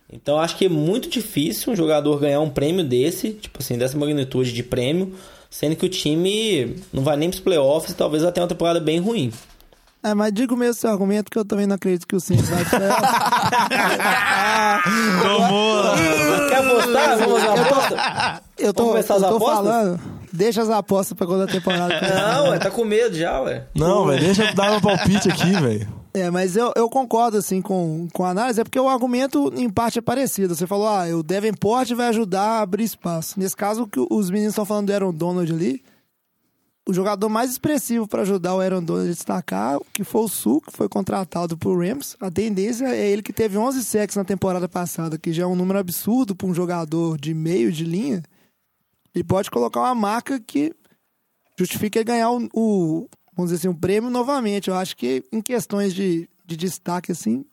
[0.08, 3.98] Então, acho que é muito difícil um jogador ganhar um prêmio desse, tipo assim, dessa
[3.98, 5.12] magnitude de prêmio,
[5.50, 9.00] sendo que o time não vai nem pros playoffs e talvez até uma temporada bem
[9.00, 9.32] ruim.
[10.04, 12.64] É, mas digo mesmo seu argumento que eu também não acredito que o Saints vai
[15.20, 15.82] Tomou!
[16.48, 17.18] Quer apostar?
[17.18, 18.42] Vamos à aposta?
[18.56, 20.00] Eu tô, Vamos começar eu tô falando,
[20.32, 23.66] deixa as apostas pra quando a temporada Não, ué, tá com medo já, ué.
[23.74, 26.00] Não, velho, deixa eu dar meu palpite aqui, velho.
[26.12, 29.70] É, mas eu, eu concordo, assim, com, com a análise, é porque o argumento, em
[29.70, 30.54] parte, é parecido.
[30.56, 33.38] Você falou, ah, o Davenport vai ajudar a abrir espaço.
[33.38, 35.84] Nesse caso, o que os meninos estão falando do Aaron Donald ali,
[36.90, 40.60] o jogador mais expressivo para ajudar o Aaron Donald a destacar, que foi o Su,
[40.60, 42.16] que foi contratado por Rams.
[42.20, 45.54] A tendência é ele que teve 11 sacks na temporada passada, que já é um
[45.54, 48.22] número absurdo para um jogador de meio de linha.
[49.14, 50.74] Ele pode colocar uma marca que
[51.58, 54.68] justifique ele ganhar o, o vamos dizer assim, um prêmio novamente.
[54.68, 57.44] Eu acho que em questões de, de destaque, assim,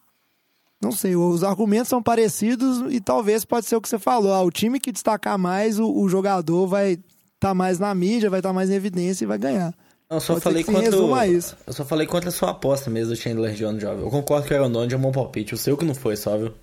[0.82, 4.34] não sei, os argumentos são parecidos e talvez pode ser o que você falou.
[4.34, 6.98] Ah, o time que destacar mais, o, o jogador vai
[7.36, 9.74] estar mais na mídia, vai estar mais em evidência e vai ganhar.
[10.10, 10.92] Não, eu só Pode falei ser que se contra.
[10.98, 11.58] resuma o- a isso.
[11.68, 14.04] Eu só falei contra a sua aposta mesmo do Chandler Jones, jovem.
[14.06, 15.54] Eu concordo que o Aaron Donald é um bom palpite.
[15.54, 16.54] O seu que não foi, só, viu?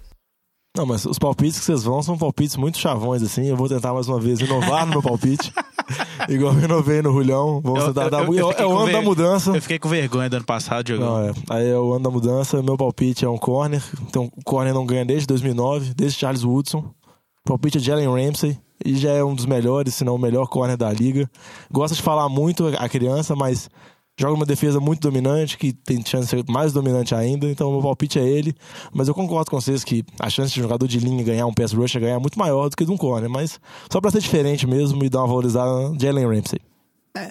[0.77, 3.47] Não, mas os palpites que vocês vão são palpites muito chavões, assim.
[3.47, 5.53] Eu vou tentar mais uma vez inovar no meu palpite.
[6.29, 7.61] Igual eu inovei no Rulhão.
[7.63, 8.25] Vamos Eu- tentar eu- dar.
[8.25, 9.51] eu- eu é ano da ver- mudança.
[9.57, 11.09] Eu fiquei com vergonha do ano passado jogando.
[11.09, 11.33] Não, é.
[11.51, 12.61] Aí é o ano da mudança.
[12.61, 13.81] Meu palpite é um corner.
[14.03, 16.79] Então, o corner não ganha desde 2009, desde Charles Woodson.
[16.79, 18.59] O palpite é Jalen Ramsey.
[18.85, 21.31] E já é um dos melhores, se não o melhor corner da liga.
[21.71, 23.71] Gosta de falar muito a criança, mas
[24.19, 27.51] joga uma defesa muito dominante, que tem chance de ser mais dominante ainda.
[27.51, 28.55] Então, o meu palpite é ele.
[28.93, 31.55] Mas eu concordo com vocês que a chance de um jogador de linha ganhar um
[31.55, 33.29] pass rush é ganhar muito maior do que de um corner.
[33.29, 33.61] Mas
[33.91, 36.61] só pra ser diferente mesmo e dar uma valorizada, Jalen Ramsey.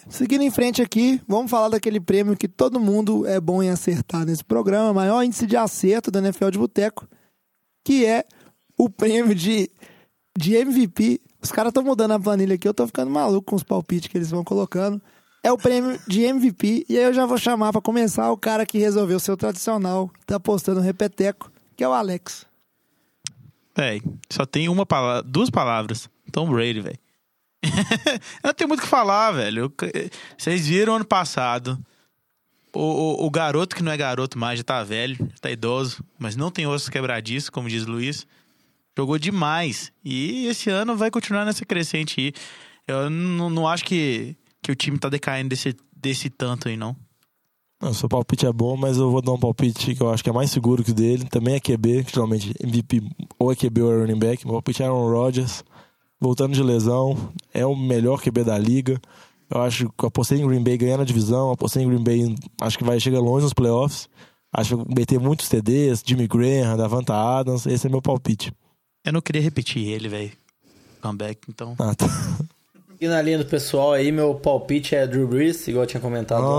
[0.07, 4.25] Seguindo em frente aqui, vamos falar daquele prêmio que todo mundo é bom em acertar
[4.25, 7.05] nesse programa, maior índice de acerto da NFL de Boteco,
[7.83, 8.23] que é
[8.77, 9.69] o prêmio de,
[10.37, 11.19] de MVP.
[11.41, 14.17] Os caras estão mudando a planilha aqui, eu tô ficando maluco com os palpites que
[14.17, 15.01] eles vão colocando.
[15.43, 18.65] É o prêmio de MVP, e aí eu já vou chamar para começar o cara
[18.65, 22.45] que resolveu ser o tradicional, tá postando o repeteco, que é o Alex.
[23.75, 26.09] Véi, só tem uma palavra, duas palavras.
[26.31, 26.99] Tom Brady, velho.
[28.43, 29.73] não tem muito o que falar, velho.
[30.37, 31.77] Vocês viram ano passado.
[32.73, 36.03] O, o, o garoto que não é garoto mais, já tá velho, já tá idoso,
[36.17, 38.25] mas não tem osso quebradiço, como diz Luiz.
[38.97, 39.91] Jogou demais.
[40.03, 42.33] E esse ano vai continuar nessa crescente aí.
[42.87, 46.95] Eu não, não acho que, que o time tá decaindo desse, desse tanto aí, não.
[47.81, 50.29] Não, seu palpite é bom, mas eu vou dar um palpite que eu acho que
[50.29, 51.25] é mais seguro que o dele.
[51.25, 53.03] Também é QB, que geralmente MVP
[53.37, 54.45] ou é QB ou é running back.
[54.45, 55.65] Meu palpite é Aaron Rodgers,
[56.17, 59.01] voltando de lesão, é o melhor QB da liga.
[59.49, 62.77] Eu acho que apostei em Green Bay ganhando a divisão, apostei em Green Bay, acho
[62.77, 64.07] que vai chegar longe nos playoffs.
[64.55, 68.53] Acho que vai meter muitos TDs, Jimmy Graham, Davanta Adams, esse é meu palpite.
[69.03, 70.31] Eu não queria repetir ele, velho.
[71.01, 71.75] Comeback, então.
[71.77, 72.07] Ah, tá.
[73.07, 76.49] Na linha do pessoal aí, meu palpite é Drew Brees, igual eu tinha comentado Ah,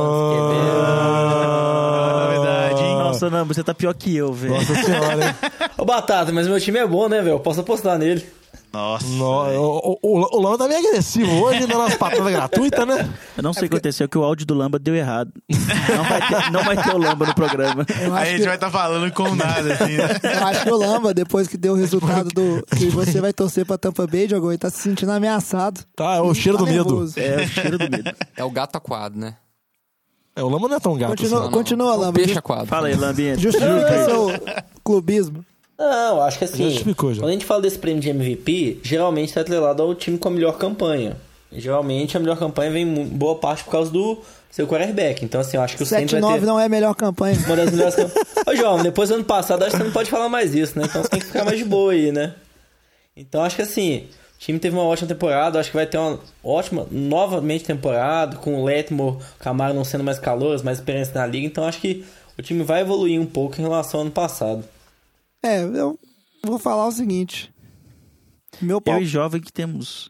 [2.20, 2.36] antes.
[2.36, 2.95] novidade, hein?
[2.97, 4.55] Nossa, não, você tá pior que eu, velho.
[4.55, 5.34] Nossa senhora, hein?
[5.78, 7.34] Ô, Batata, mas meu time é bom, né, velho?
[7.36, 8.24] Eu posso apostar nele.
[8.73, 9.07] Nossa.
[9.07, 13.09] No- o, o, o Lama tá meio agressivo hoje, ainda nas patada gratuita, né?
[13.37, 15.31] Eu não sei o que aconteceu, que o áudio do Lamba deu errado.
[15.49, 17.87] Não vai ter, não vai ter o Lamba no programa.
[17.89, 20.09] Aí a gente que, vai estar falando com nada, assim, né?
[20.23, 23.65] eu acho que o Lamba, depois que deu o resultado do que você vai torcer
[23.65, 25.81] pra Tampa Bay, jogou e tá se sentindo ameaçado.
[25.95, 26.85] Tá, é o cheiro tá do medo.
[26.91, 27.15] nervoso.
[27.21, 28.13] É o cheiro do medo.
[28.37, 29.37] É o gato aquado, né?
[30.37, 31.45] É, o Lama não é tão gato Continua, assim.
[31.45, 31.59] Não, não.
[31.59, 32.13] continua o Lamba.
[32.15, 32.67] Peixe Just- aquado.
[32.67, 33.39] Fala aí, Lambinha.
[33.39, 34.31] Justifica seu
[34.83, 35.45] clubismo.
[35.79, 36.70] Não, acho que assim.
[36.70, 36.95] Já.
[36.95, 40.31] Quando a gente fala desse prêmio de MVP, geralmente tá atrelado ao time com a
[40.31, 41.16] melhor campanha.
[41.53, 44.18] Geralmente a melhor campanha vem boa parte por causa do
[44.51, 45.25] seu quarterback.
[45.25, 46.47] Então, assim, eu acho que o Saints vai ter...
[46.47, 47.37] não é a melhor campanha.
[47.47, 48.29] Uma das melhores campanhas.
[48.47, 50.87] Ô, João, depois do ano passado, acho que você não pode falar mais isso, né?
[50.89, 52.35] Então você tem que ficar mais de boa aí, né?
[53.16, 55.59] Então, acho que assim, o time teve uma ótima temporada.
[55.59, 58.37] Acho que vai ter uma ótima, novamente, temporada.
[58.37, 61.47] Com o Letmore, o Camaro não sendo mais calor, mais experiência na liga.
[61.47, 62.05] Então, acho que
[62.37, 64.64] o time vai evoluir um pouco em relação ao ano passado.
[65.45, 65.99] É, eu
[66.45, 67.53] vou falar o seguinte.
[68.62, 68.95] Meu pau...
[68.95, 70.09] Eu e jovem que temos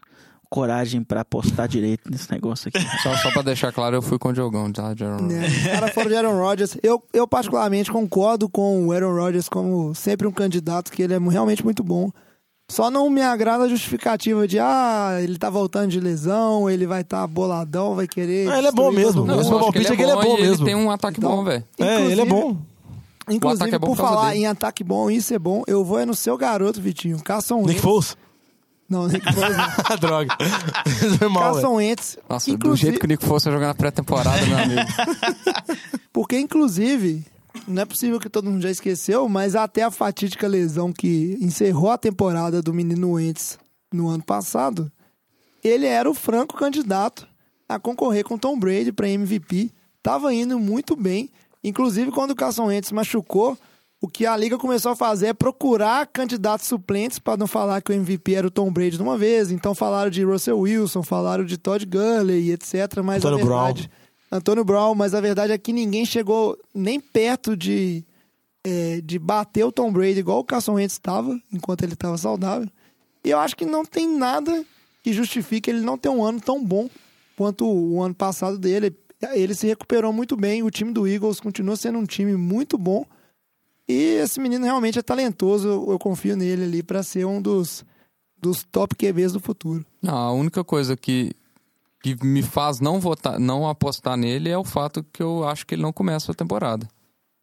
[0.49, 2.79] coragem para apostar direito nesse negócio aqui.
[3.03, 4.93] Só, só para deixar claro, eu fui com o Diogão, tá?
[4.93, 5.65] De Aaron Rodgers.
[5.65, 6.77] É, cara fora de Aaron Rodgers.
[6.81, 11.19] Eu, eu particularmente concordo com o Aaron Rodgers como sempre um candidato que ele é
[11.19, 12.09] realmente muito bom.
[12.71, 17.01] Só não me agrada a justificativa de, ah, ele tá voltando de lesão, ele vai
[17.01, 18.49] estar tá boladão, vai querer.
[18.49, 19.25] Ah, ele é bom mesmo.
[19.25, 20.63] Não, meu palpite é que ele é bom, mesmo.
[20.63, 21.63] Ele tem um ataque então, bom, velho.
[21.77, 22.57] É, ele é bom.
[23.29, 24.41] Inclusive, é bom por falar dele.
[24.41, 27.21] em ataque bom, isso é bom, eu vou é no seu garoto, Vitinho.
[27.23, 28.15] Carson Nick Foles?
[28.87, 29.97] Não, Nick Foles não.
[29.97, 30.37] Droga.
[31.33, 32.17] Carson Wentz.
[32.29, 32.69] Nossa, inclusive...
[32.69, 34.81] do jeito que o Nick Foles tá jogando na pré-temporada, meu amigo.
[36.13, 37.25] Porque, inclusive,
[37.67, 41.89] não é possível que todo mundo já esqueceu, mas até a fatídica lesão que encerrou
[41.91, 43.57] a temporada do menino Wentz
[43.91, 44.91] no ano passado,
[45.63, 47.27] ele era o franco candidato
[47.67, 49.71] a concorrer com Tom Brady para MVP.
[50.03, 51.29] Tava indo muito bem.
[51.67, 53.57] Inclusive, quando o Carson Wentz machucou,
[53.99, 57.91] o que a liga começou a fazer é procurar candidatos suplentes para não falar que
[57.91, 59.49] o MVP era o Tom Brady de uma vez.
[59.49, 63.01] Então falaram de Russell Wilson, falaram de Todd Gurley, etc.
[63.03, 63.89] Mas Antônio a verdade,
[64.29, 64.37] Brown.
[64.37, 68.05] Antônio Brown, mas a verdade é que ninguém chegou nem perto de,
[68.63, 72.69] é, de bater o Tom Brady igual o Carson Wentz estava, enquanto ele estava saudável.
[73.23, 74.63] E eu acho que não tem nada
[75.01, 76.87] que justifique ele não ter um ano tão bom
[77.35, 78.95] quanto o ano passado dele.
[79.33, 83.05] Ele se recuperou muito bem, o time do Eagles continua sendo um time muito bom
[83.87, 87.85] e esse menino realmente é talentoso, eu confio nele ali para ser um dos,
[88.41, 89.85] dos top QBs do futuro.
[90.01, 91.31] Não, a única coisa que,
[92.01, 95.75] que me faz não votar, não apostar nele é o fato que eu acho que
[95.75, 96.87] ele não começa a temporada.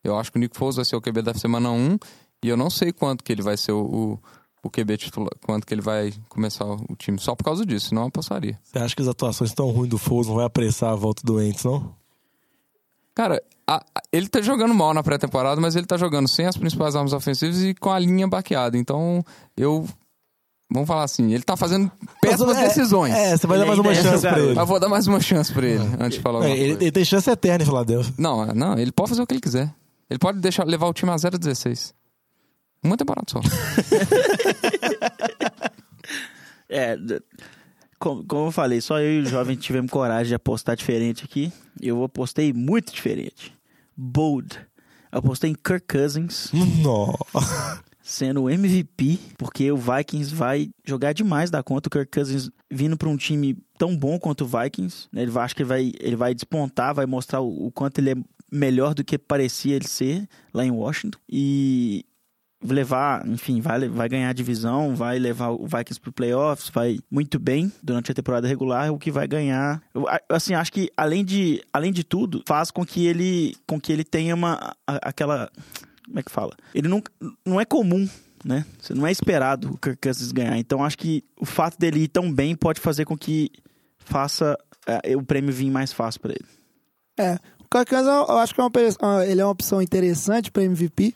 [0.02, 1.98] Eu acho que o Nick Foles vai ser o QB da semana 1
[2.44, 4.18] e eu não sei quanto que ele vai ser o, o,
[4.62, 7.18] o QB titular, quanto que ele vai começar o time.
[7.18, 8.58] Só por causa disso, não apostaria.
[8.62, 11.42] Você acha que as atuações tão ruins do Foles não vai apressar a volta do
[11.42, 11.94] Ents, não?
[13.14, 16.56] Cara, a, a, ele tá jogando mal na pré-temporada, mas ele tá jogando sem as
[16.56, 18.78] principais armas ofensivas e com a linha baqueada.
[18.78, 19.24] Então,
[19.56, 19.86] eu.
[20.72, 23.12] Vamos falar assim, ele tá fazendo péssimas é, decisões.
[23.12, 24.58] É, você vai dar mais uma chance pra ele.
[24.58, 27.04] Eu vou dar mais uma chance pra ele, antes de falar é, ele, ele, tem
[27.04, 28.14] chance eterna em Philadelphia.
[28.16, 29.70] Não, não, ele pode fazer o que ele quiser.
[30.08, 31.92] Ele pode deixar, levar o time a 0 a 16.
[32.82, 33.40] Uma temporada só.
[36.68, 36.96] é,
[37.98, 41.52] como, como, eu falei, só eu e o jovem tivemos coragem de apostar diferente aqui.
[41.80, 43.54] Eu apostei muito diferente.
[43.96, 44.58] Bold.
[45.12, 46.50] Eu apostei em Kirk Cousins.
[46.82, 47.82] Nossa.
[48.02, 51.86] Sendo o MVP, porque o Vikings vai jogar demais da conta.
[51.86, 55.06] O Kirk Cousins vindo para um time tão bom quanto o Vikings.
[55.12, 55.22] Né?
[55.22, 58.10] Ele vai, acho que ele vai, ele vai despontar, vai mostrar o, o quanto ele
[58.10, 58.16] é
[58.50, 61.18] melhor do que parecia ele ser lá em Washington.
[61.28, 62.04] E
[62.64, 67.38] levar, enfim, vai, vai ganhar a divisão, vai levar o Vikings pro playoffs, vai muito
[67.38, 69.82] bem durante a temporada regular, o que vai ganhar.
[69.94, 73.92] Eu, assim, acho que além de, além de tudo, faz com que ele com que
[73.92, 75.50] ele tenha uma aquela
[76.06, 76.54] como é que fala?
[76.74, 77.02] Ele não,
[77.44, 78.08] não é comum
[78.44, 78.66] né?
[78.80, 80.58] Você não é esperado o Kirk Cousins ganhar.
[80.58, 83.50] Então acho que o fato dele ir tão bem pode fazer com que
[83.98, 86.46] faça é, o prêmio vir mais fácil para ele.
[87.18, 90.64] É, o Kirk Cousins eu acho que é uma, ele é uma opção interessante para
[90.64, 91.14] MVP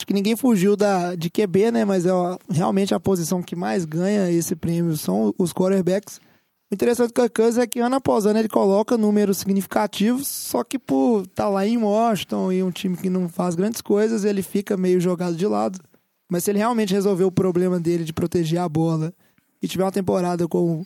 [0.00, 1.84] Acho que ninguém fugiu da, de QB, né?
[1.84, 2.10] Mas é
[2.50, 6.18] realmente a posição que mais ganha esse prêmio são os quarterbacks.
[6.70, 10.78] O interessante do Kirk é que ano após ano ele coloca números significativos, só que
[10.78, 14.40] por estar tá lá em Washington e um time que não faz grandes coisas, ele
[14.40, 15.78] fica meio jogado de lado.
[16.32, 19.12] Mas se ele realmente resolver o problema dele de proteger a bola
[19.60, 20.82] e tiver uma temporada com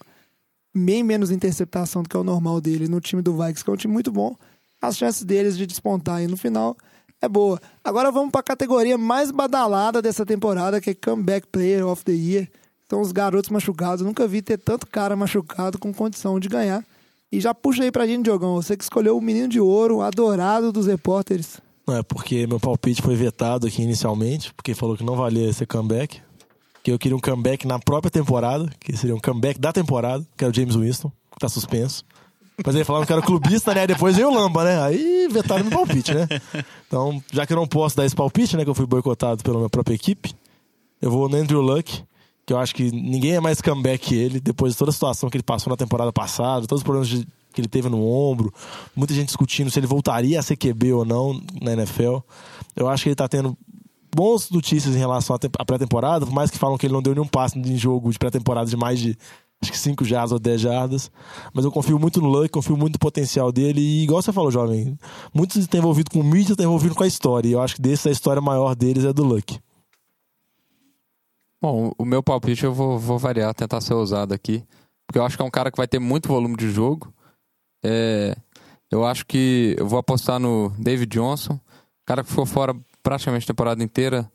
[0.75, 3.73] bem menos interceptação do que é o normal dele no time do Vikings, que é
[3.73, 4.35] um time muito bom,
[4.83, 6.77] as chances deles de despontar aí no final
[7.25, 7.61] é boa.
[7.83, 12.13] Agora vamos para a categoria mais badalada dessa temporada, que é Comeback Player of the
[12.13, 12.49] Year.
[12.89, 14.05] São os garotos machucados.
[14.05, 16.85] Nunca vi ter tanto cara machucado com condição de ganhar.
[17.33, 18.55] E já puxa aí pra gente, Diogão.
[18.55, 21.61] Você que escolheu o menino de ouro, adorado dos repórteres.
[21.87, 25.67] Não, é porque meu palpite foi vetado aqui inicialmente, porque falou que não valia esse
[25.67, 26.21] comeback.
[26.83, 30.45] Que eu queria um comeback na própria temporada, que seria um comeback da temporada, que
[30.45, 32.05] era o James Winston, que tá suspenso.
[32.65, 33.87] Mas ele falava que era clubista, né?
[33.87, 34.83] Depois o Lamba, né?
[34.83, 36.29] Aí vetaram meu palpite, né?
[36.87, 38.63] Então, já que eu não posso dar esse palpite, né?
[38.63, 40.33] Que eu fui boicotado pela minha própria equipe,
[41.03, 42.05] eu vou no Andrew Luck,
[42.47, 45.29] que eu acho que ninguém é mais comeback que ele, depois de toda a situação
[45.29, 48.53] que ele passou na temporada passada, todos os problemas de, que ele teve no ombro,
[48.95, 52.19] muita gente discutindo se ele voltaria a ser QB ou não na NFL.
[52.77, 53.57] Eu acho que ele tá tendo
[54.15, 57.27] bons notícias em relação à pré-temporada, por mais que falam que ele não deu nenhum
[57.27, 59.19] passo em jogo de pré-temporada de mais de
[59.63, 61.11] acho que 5 jardas ou 10 jardas.
[61.53, 63.81] Mas eu confio muito no Luck, confio muito no potencial dele.
[63.81, 64.99] E igual você falou, jovem,
[65.33, 67.49] muitos estão envolvidos com mídia, estão envolvidos com a história.
[67.49, 69.59] E eu acho que desse a história maior deles é do Luck.
[71.61, 74.63] Bom, o meu palpite eu vou, vou variar, tentar ser ousado aqui.
[75.07, 77.13] Porque eu acho que é um cara que vai ter muito volume de jogo.
[77.83, 78.37] É,
[78.91, 81.59] eu acho que eu vou apostar no David Johnson,
[82.05, 84.31] cara que ficou fora praticamente a temporada inteira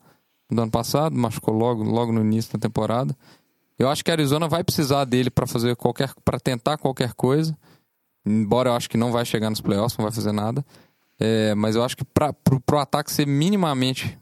[0.49, 3.15] do ano passado, machucou logo, logo no início da temporada.
[3.79, 7.57] Eu acho que a Arizona vai precisar dele para fazer qualquer, para tentar qualquer coisa.
[8.25, 10.63] Embora eu acho que não vai chegar nos playoffs, não vai fazer nada.
[11.17, 12.35] É, mas eu acho que para
[12.71, 14.19] o ataque ser minimamente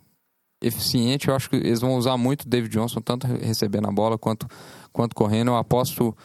[0.62, 4.18] eficiente, eu acho que eles vão usar muito o David Johnson, tanto recebendo a bola
[4.18, 4.47] quanto,
[4.93, 5.49] quanto correndo.
[5.49, 6.16] Eu aposto,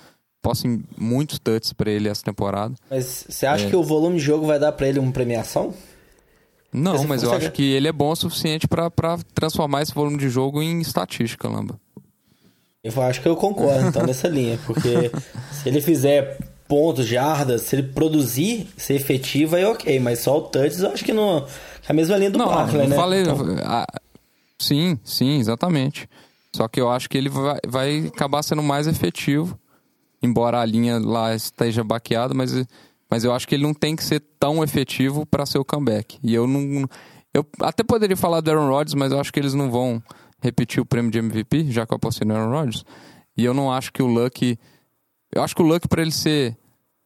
[0.43, 2.75] aposto em muitos touches para ele essa temporada.
[2.91, 3.71] Mas você acha é.
[3.71, 5.75] que o volume de jogo vai dar para ele uma premiação?
[6.71, 8.91] Não, mas, mas eu acho que ele é bom o suficiente para
[9.35, 11.79] transformar esse volume de jogo em estatística, Lamba.
[12.83, 14.59] Eu acho que eu concordo, então, nessa linha.
[14.67, 15.11] Porque
[15.53, 20.01] se ele fizer pontos, jardas, se ele produzir, ser efetivo, aí ok.
[20.01, 21.39] Mas só o touch, eu acho que não...
[21.39, 22.95] É a mesma linha do não, né?
[22.95, 23.37] Falei, então...
[24.59, 26.09] sim, sim, exatamente.
[26.55, 29.59] Só que eu acho que ele vai, vai acabar sendo mais efetivo.
[30.23, 32.53] Embora a linha lá esteja baqueada, mas
[33.13, 36.19] mas eu acho que ele não tem que ser tão efetivo para ser o comeback.
[36.23, 36.89] E eu não.
[37.35, 40.03] Eu até poderia falar do Aaron Rodgers, mas eu acho que eles não vão
[40.43, 42.85] repetir o prêmio de MVP, já que eu apostei no Aaron Rodgers.
[43.37, 44.59] E eu não acho que o Luck.
[45.35, 46.57] Eu acho que o Luck, para ele ser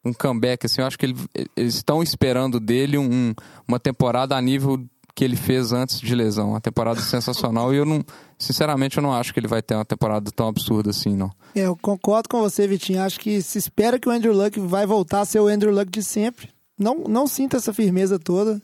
[0.04, 1.16] um comeback, assim, eu acho que ele,
[1.56, 3.34] eles estão esperando dele um,
[3.68, 4.84] uma temporada a nível
[5.14, 6.50] que ele fez antes de lesão.
[6.50, 7.72] Uma temporada sensacional.
[7.72, 8.04] E eu não.
[8.38, 11.30] Sinceramente, eu não acho que ele vai ter uma temporada tão absurda assim, não.
[11.54, 13.02] É, eu concordo com você, Vitinho.
[13.02, 15.90] Acho que se espera que o Andrew Luck vai voltar a ser o Andrew Luck
[15.90, 16.50] de sempre.
[16.78, 18.60] Não, não sinta essa firmeza toda.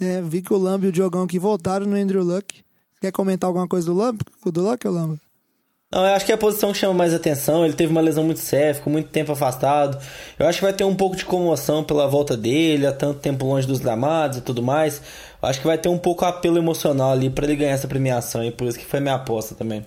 [0.00, 2.65] É, vi que o Lamb e o Diogão aqui voltaram no Andrew Luck.
[3.00, 4.20] Quer comentar alguma coisa do Lamb?
[4.44, 5.20] Do Luck ou Lamb?
[5.92, 7.64] Não, eu acho que é a posição que chama mais atenção.
[7.64, 9.98] Ele teve uma lesão muito séria, ficou muito tempo afastado.
[10.38, 13.46] Eu acho que vai ter um pouco de comoção pela volta dele, há tanto tempo
[13.46, 15.00] longe dos gramados e tudo mais.
[15.40, 18.42] Eu acho que vai ter um pouco apelo emocional ali para ele ganhar essa premiação,
[18.42, 19.86] e por isso que foi minha aposta também.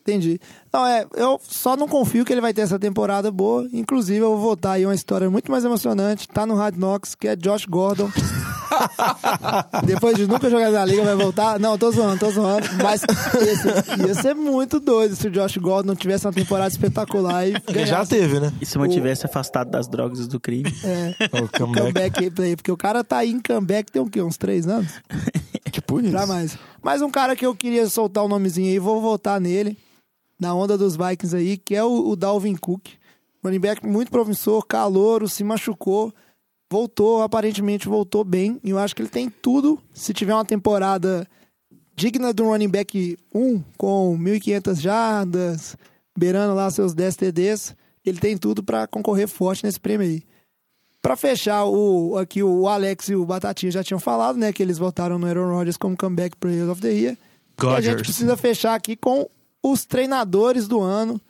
[0.00, 0.40] Entendi.
[0.72, 3.68] Não, é, eu só não confio que ele vai ter essa temporada boa.
[3.72, 6.26] Inclusive, eu vou votar aí uma história muito mais emocionante.
[6.26, 8.10] Tá no Hard Knocks, que é Josh Gordon.
[9.84, 11.58] Depois de nunca jogar na liga, vai voltar?
[11.58, 12.66] Não, tô zoando, tô zoando.
[12.82, 13.02] Mas
[13.40, 17.54] esse, ia ser muito doido se o Josh Gordon não tivesse uma temporada espetacular e
[17.86, 18.52] Já teve, né?
[18.60, 19.26] E se mantivesse o...
[19.26, 20.72] afastado das drogas e do crime.
[20.84, 21.14] É.
[21.40, 21.80] O comeback.
[21.80, 24.20] comeback play, porque o cara tá aí em comeback tem o quê?
[24.20, 24.92] Uns três anos?
[25.70, 26.10] tipo isso.
[26.10, 26.58] Pra mais.
[26.82, 29.78] Mas um cara que eu queria soltar o um nomezinho aí, vou votar nele
[30.38, 32.88] na onda dos Vikings aí, que é o, o Dalvin Cook.
[33.44, 36.12] Running back muito promissor, calouro, se machucou,
[36.70, 38.60] voltou, aparentemente voltou bem.
[38.62, 39.78] E eu acho que ele tem tudo.
[39.92, 41.26] Se tiver uma temporada
[41.96, 45.76] digna de um running back 1, com 1.500 jardas,
[46.16, 50.22] beirando lá seus 10 TDs, ele tem tudo para concorrer forte nesse prêmio aí.
[51.02, 54.52] Para fechar, o, aqui o Alex e o Batatinha já tinham falado, né?
[54.52, 57.16] Que eles votaram no Aaron Rodgers como comeback player of the year.
[57.62, 59.28] E a gente precisa fechar aqui com
[59.62, 61.20] os treinadores do ano.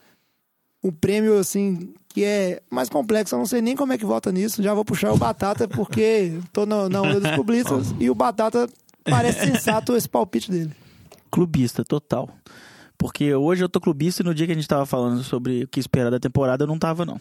[0.83, 3.35] Um prêmio, assim, que é mais complexo.
[3.35, 4.63] Eu não sei nem como é que vota nisso.
[4.63, 7.95] Já vou puxar o Batata, porque tô na, onda dos clubistas.
[7.99, 8.69] e o Batata
[9.05, 10.71] parece sensato esse palpite dele.
[11.31, 12.29] Clubista, total.
[12.97, 15.69] Porque hoje eu tô clubista e no dia que a gente tava falando sobre o
[15.69, 17.21] que esperar da temporada, eu não tava, não.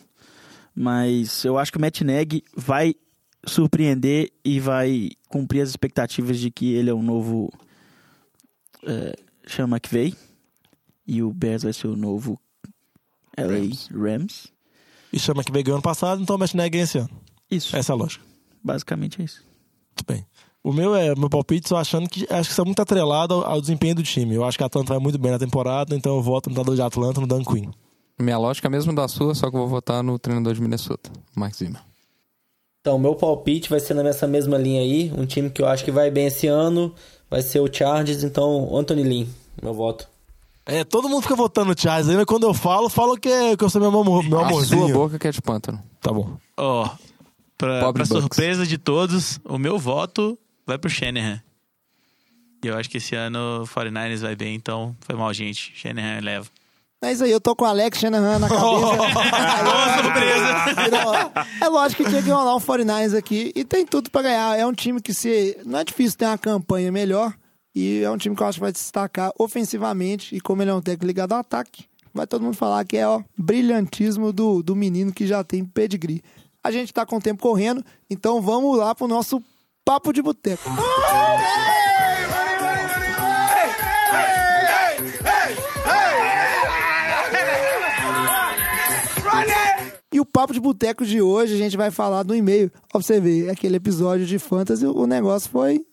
[0.76, 2.96] Mas eu acho que o Matt Neg vai
[3.46, 7.50] surpreender e vai cumprir as expectativas de que ele é um novo
[8.86, 9.16] é,
[9.48, 10.16] chama McVeigh
[11.08, 12.40] e o Bears vai ser o novo
[13.40, 13.90] LA Rams.
[13.92, 14.48] Rams.
[15.12, 17.10] E chama que veio ano passado, então o Matt Nagy esse ano.
[17.50, 17.76] Isso.
[17.76, 18.24] Essa é a lógica.
[18.64, 19.44] Basicamente é isso.
[19.90, 20.26] Muito bem.
[20.64, 23.62] O meu é meu palpite, só achando que acho que está muito atrelado ao, ao,
[23.62, 24.36] desempenho do time.
[24.36, 26.76] Eu acho que a Atlanta vai muito bem na temporada, então eu voto no treinador
[26.76, 27.72] de Atlanta, no Dan Quinn.
[28.20, 31.10] Minha lógica é mesmo da sua, só que eu vou votar no treinador de Minnesota,
[31.36, 31.82] Mike Zimmer.
[32.82, 35.12] Então, meu palpite vai ser nessa mesma linha aí.
[35.16, 36.94] Um time que eu acho que vai bem esse ano
[37.30, 39.28] vai ser o Chargers, então Anthony Lynn,
[39.62, 40.08] meu voto.
[40.70, 43.58] É, todo mundo fica votando no Charles aí, mas quando eu falo, falo que, é,
[43.58, 44.84] que eu sou meu, amor, meu amorzinho.
[44.84, 45.82] A sua boca que é de pântano.
[46.00, 46.38] Tá bom.
[46.56, 46.90] Ó, oh,
[47.58, 51.42] pra, pra surpresa de todos, o meu voto vai pro Shanahan.
[52.64, 55.72] E eu acho que esse ano o 49ers vai bem, então foi mal, gente.
[55.76, 56.48] Shanahan leva.
[57.02, 58.68] É isso aí, eu tô com o Alex Shanahan na cabeça.
[59.70, 61.32] Oh, surpresa!
[61.62, 63.54] é lógico que tinha que rolar um 49ers aqui.
[63.56, 64.60] E tem tudo pra ganhar.
[64.60, 65.58] É um time que se...
[65.66, 67.34] Não é difícil ter uma campanha melhor.
[67.74, 70.36] E é um time que eu acho que vai destacar ofensivamente.
[70.36, 73.08] E como ele é um técnico ligado ao ataque, vai todo mundo falar que é
[73.08, 76.22] o brilhantismo do, do menino que já tem pedigree.
[76.64, 79.42] A gente tá com o tempo correndo, então vamos lá pro nosso
[79.86, 80.70] Papo de Boteco.
[90.40, 92.72] Papo de Boteco de hoje, a gente vai falar do e-mail.
[93.22, 95.86] Ver, aquele episódio de Fantasy, o negócio foi,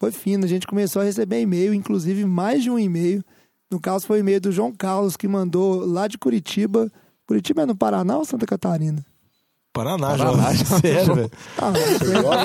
[0.00, 0.44] foi fino.
[0.46, 3.22] A gente começou a receber e-mail, inclusive mais de um e-mail.
[3.70, 6.90] No caso, foi o e-mail do João Carlos, que mandou lá de Curitiba.
[7.26, 9.04] Curitiba é no Paraná ou Santa Catarina?
[9.72, 10.64] Paraná, Paraná já.
[10.80, 11.30] Sério, velho.
[11.56, 11.72] Ah,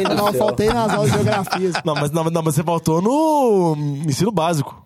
[0.02, 1.72] eu, não, faltei nas aulas de geografia.
[1.84, 3.76] Não mas, não, não, mas você faltou no
[4.06, 4.86] ensino básico.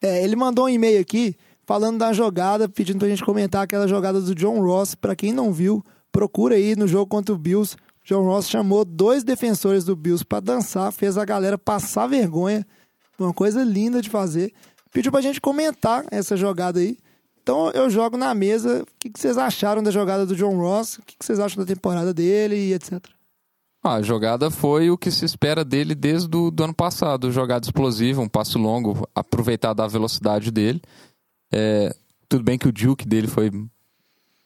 [0.00, 1.34] É, ele mandou um e-mail aqui
[1.66, 4.94] falando da jogada, pedindo pra gente comentar aquela jogada do John Ross.
[4.94, 7.76] Pra quem não viu, procura aí no jogo contra o Bills.
[8.10, 12.66] John Ross chamou dois defensores do Bills para dançar, fez a galera passar vergonha.
[13.16, 14.52] Uma coisa linda de fazer.
[14.92, 16.98] Pediu pra gente comentar essa jogada aí.
[17.40, 18.82] Então eu jogo na mesa.
[18.82, 20.98] O que, vocês acharam da jogada do John Ross?
[20.98, 23.00] O que, vocês acham da temporada dele e etc.
[23.80, 27.30] Ah, a jogada foi o que se espera dele desde o do ano passado.
[27.30, 30.82] Jogada explosiva, um passo longo, aproveitar da velocidade dele.
[31.52, 31.94] É,
[32.28, 33.52] tudo bem que o Duke dele foi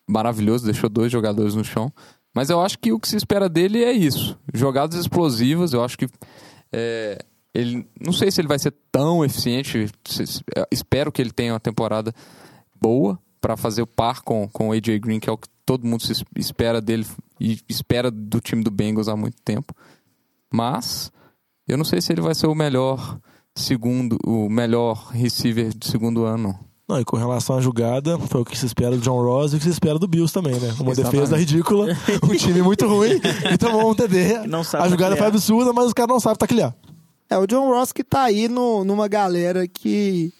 [0.06, 1.90] maravilhoso, deixou dois jogadores no chão.
[2.34, 4.38] Mas eu acho que o que se espera dele é isso.
[4.52, 6.06] Jogadas explosivas, eu acho que.
[6.72, 7.24] É,
[7.54, 9.86] ele, não sei se ele vai ser tão eficiente.
[10.70, 12.12] Espero que ele tenha uma temporada
[12.80, 15.86] boa para fazer o par com, com o AJ Green, que é o que todo
[15.86, 17.06] mundo se espera dele
[17.40, 19.72] e espera do time do Bengals há muito tempo.
[20.52, 21.12] Mas
[21.68, 23.18] eu não sei se ele vai ser o melhor
[23.54, 26.58] segundo, o melhor receiver de segundo ano.
[26.86, 29.56] Não, e com relação à jogada, foi o que se espera do John Ross e
[29.56, 30.74] o que se espera do Bills também, né?
[30.78, 31.12] Uma Exatamente.
[31.12, 31.86] defesa ridícula,
[32.22, 33.20] um time muito ruim
[33.52, 34.36] e tomou um TD.
[34.78, 36.74] a jogada foi absurda, mas os caras não sabem taclear.
[37.30, 40.32] É, o John Ross que tá aí no, numa galera que.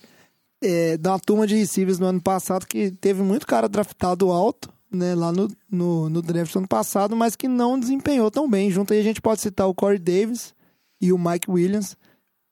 [0.62, 5.14] É, da turma de receivers no ano passado que teve muito cara draftado alto, né,
[5.14, 8.70] lá no, no, no draft do ano passado, mas que não desempenhou tão bem.
[8.70, 10.54] Junto aí a gente pode citar o Corey Davis
[11.00, 11.96] e o Mike Williams.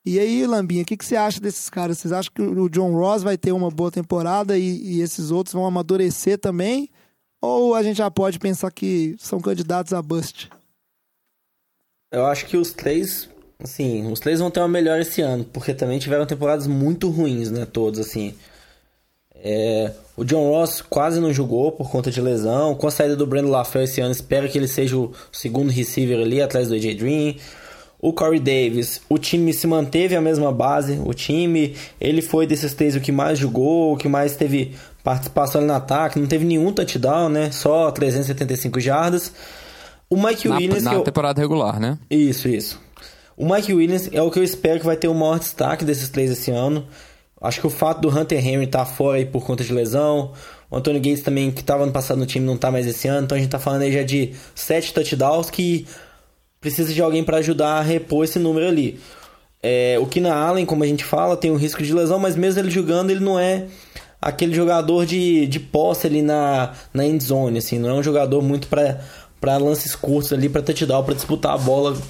[0.04, 1.98] E aí, Lambinha, o que, que você acha desses caras?
[1.98, 5.54] Vocês acham que o John Ross vai ter uma boa temporada e, e esses outros
[5.54, 6.90] vão amadurecer também?
[7.40, 10.50] Ou a gente já pode pensar que são candidatos a bust?
[12.10, 13.28] Eu acho que os três,
[13.62, 17.50] assim, os três vão ter uma melhor esse ano, porque também tiveram temporadas muito ruins,
[17.50, 18.34] né, todos, assim.
[19.34, 22.74] É, o John Ross quase não jogou por conta de lesão.
[22.74, 26.20] Com a saída do Brandon LaFleur esse ano, espero que ele seja o segundo receiver
[26.20, 27.36] ali, atrás do AJ Dream.
[28.04, 31.00] O Corey Davis, o time se manteve a mesma base.
[31.04, 34.74] O time, ele foi desses três o que mais jogou, o que mais teve
[35.04, 36.18] participação ali no ataque.
[36.18, 37.52] Não teve nenhum touchdown, né?
[37.52, 39.32] Só 375 jardas.
[40.10, 40.82] O Mike na, Williams.
[40.82, 41.02] Na eu...
[41.02, 41.96] temporada regular, né?
[42.10, 42.80] Isso, isso.
[43.36, 46.08] O Mike Williams é o que eu espero que vai ter o maior destaque desses
[46.08, 46.84] três esse ano.
[47.40, 50.32] Acho que o fato do Hunter Henry estar tá fora aí por conta de lesão,
[50.68, 53.26] o Antônio Gates também, que estava no passado no time, não está mais esse ano,
[53.26, 55.86] então a gente está falando aí já de sete touchdowns que
[56.62, 58.98] precisa de alguém para ajudar a repor esse número ali.
[59.62, 62.60] É, o Keenan Allen, como a gente fala, tem um risco de lesão, mas mesmo
[62.60, 63.66] ele jogando, ele não é
[64.20, 68.40] aquele jogador de, de posse ali na, na end zone, assim, não é um jogador
[68.40, 72.00] muito para lances curtos ali, para touchdown, para disputar a bola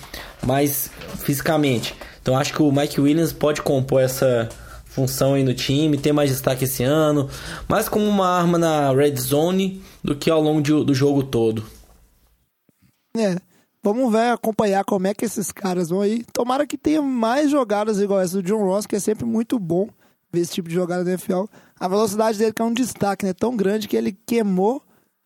[0.43, 0.91] mais
[1.25, 1.95] fisicamente.
[2.21, 4.49] Então acho que o Mike Williams pode compor essa
[4.85, 7.29] função aí no time, ter mais destaque esse ano,
[7.67, 11.65] mais como uma arma na red zone do que ao longo de, do jogo todo.
[13.17, 13.37] É,
[13.83, 16.25] vamos ver, acompanhar como é que esses caras vão aí.
[16.33, 19.89] Tomara que tenha mais jogadas igual essa do John Ross, que é sempre muito bom
[20.33, 21.45] ver esse tipo de jogada no NFL.
[21.79, 23.33] A velocidade dele que é um destaque, né?
[23.33, 24.83] Tão grande que ele queimou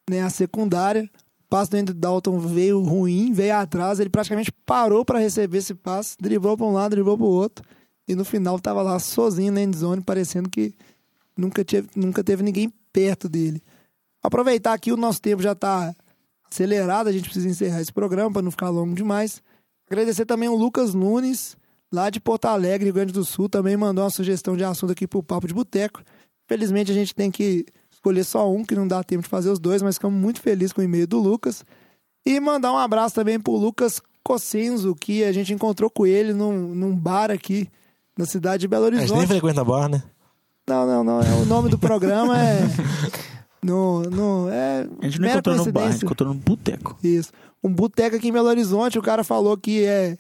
[0.09, 1.09] né, a secundária.
[1.45, 5.75] O passe do Andrew Dalton veio ruim, veio atrás, ele praticamente parou para receber esse
[5.75, 7.65] passe, driblou para um lado, driblou para o outro.
[8.09, 10.75] E no final tava lá sozinho na endzone, parecendo que
[11.37, 13.63] nunca, teve, nunca teve ninguém perto dele.
[14.23, 15.95] Aproveitar aqui, o nosso tempo já está
[16.51, 19.43] acelerado, a gente precisa encerrar esse programa para não ficar longo demais.
[19.91, 21.57] Agradecer também o Lucas Nunes,
[21.93, 25.07] lá de Porto Alegre, Rio Grande do Sul, também mandou uma sugestão de assunto aqui
[25.07, 26.03] pro Papo de Boteco.
[26.49, 29.59] Felizmente a gente tem que escolher só um, que não dá tempo de fazer os
[29.59, 31.65] dois, mas ficamos muito felizes com o e-mail do Lucas.
[32.25, 36.75] E mandar um abraço também pro Lucas Cossenzo, que a gente encontrou com ele num,
[36.75, 37.69] num bar aqui
[38.19, 39.05] na cidade de Belo Horizonte.
[39.05, 40.03] A gente nem frequenta bar, né?
[40.69, 41.21] Não, não, não.
[41.21, 42.59] É, o nome do programa é.
[43.67, 46.97] No, no, é a gente não encontrou no bar, a gente encontrou no boteco.
[47.03, 47.33] Isso.
[47.65, 50.17] Um boteco aqui em Belo Horizonte, o cara falou que é,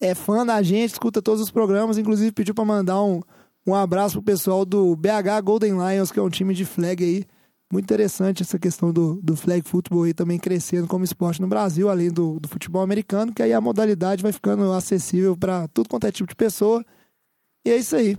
[0.00, 3.20] é fã da gente, escuta todos os programas, inclusive pediu para mandar um,
[3.66, 7.24] um abraço pro pessoal do BH Golden Lions, que é um time de flag aí.
[7.72, 11.90] Muito interessante essa questão do, do flag football aí também crescendo como esporte no Brasil,
[11.90, 16.06] além do, do futebol americano, que aí a modalidade vai ficando acessível para tudo quanto
[16.06, 16.84] é tipo de pessoa.
[17.64, 18.16] E é isso aí.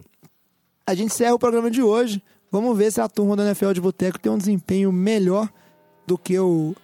[0.86, 2.22] A gente encerra o programa de hoje.
[2.52, 5.50] Vamos ver se a turma da NFL de Boteco tem um desempenho melhor
[6.06, 6.76] do que o,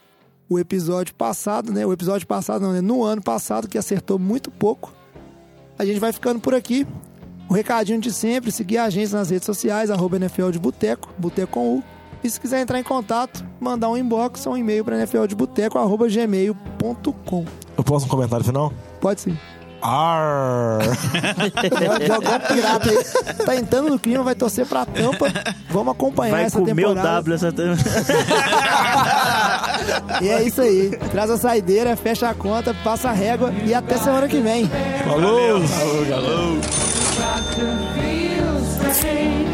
[0.49, 1.85] o episódio passado, né?
[1.85, 2.81] O episódio passado, não, né?
[2.81, 4.93] No ano passado, que acertou muito pouco.
[5.77, 6.85] A gente vai ficando por aqui.
[7.49, 11.53] O recadinho de sempre, seguir a gente nas redes sociais, arroba NFL de Boteco, Boteco
[11.53, 11.83] com U.
[12.23, 17.45] E se quiser entrar em contato, mandar um inbox ou um e-mail para nfldeboteco.gmail.com.
[17.77, 18.71] Eu posso um comentário final?
[19.01, 19.37] Pode sim.
[19.83, 20.79] Arr.
[22.07, 23.03] Jogou pirata aí.
[23.45, 25.27] Tá entrando no clima, vai torcer pra tampa.
[25.69, 27.01] Vamos acompanhar Vai essa comer temporada.
[27.01, 27.83] o W essa temporada.
[30.21, 30.97] E é isso aí.
[31.11, 34.69] Traz a saideira, fecha a conta, passa a régua e até semana que vem.
[35.05, 35.61] Falou!
[35.67, 36.61] Falou, galera.
[37.95, 39.52] Feels strange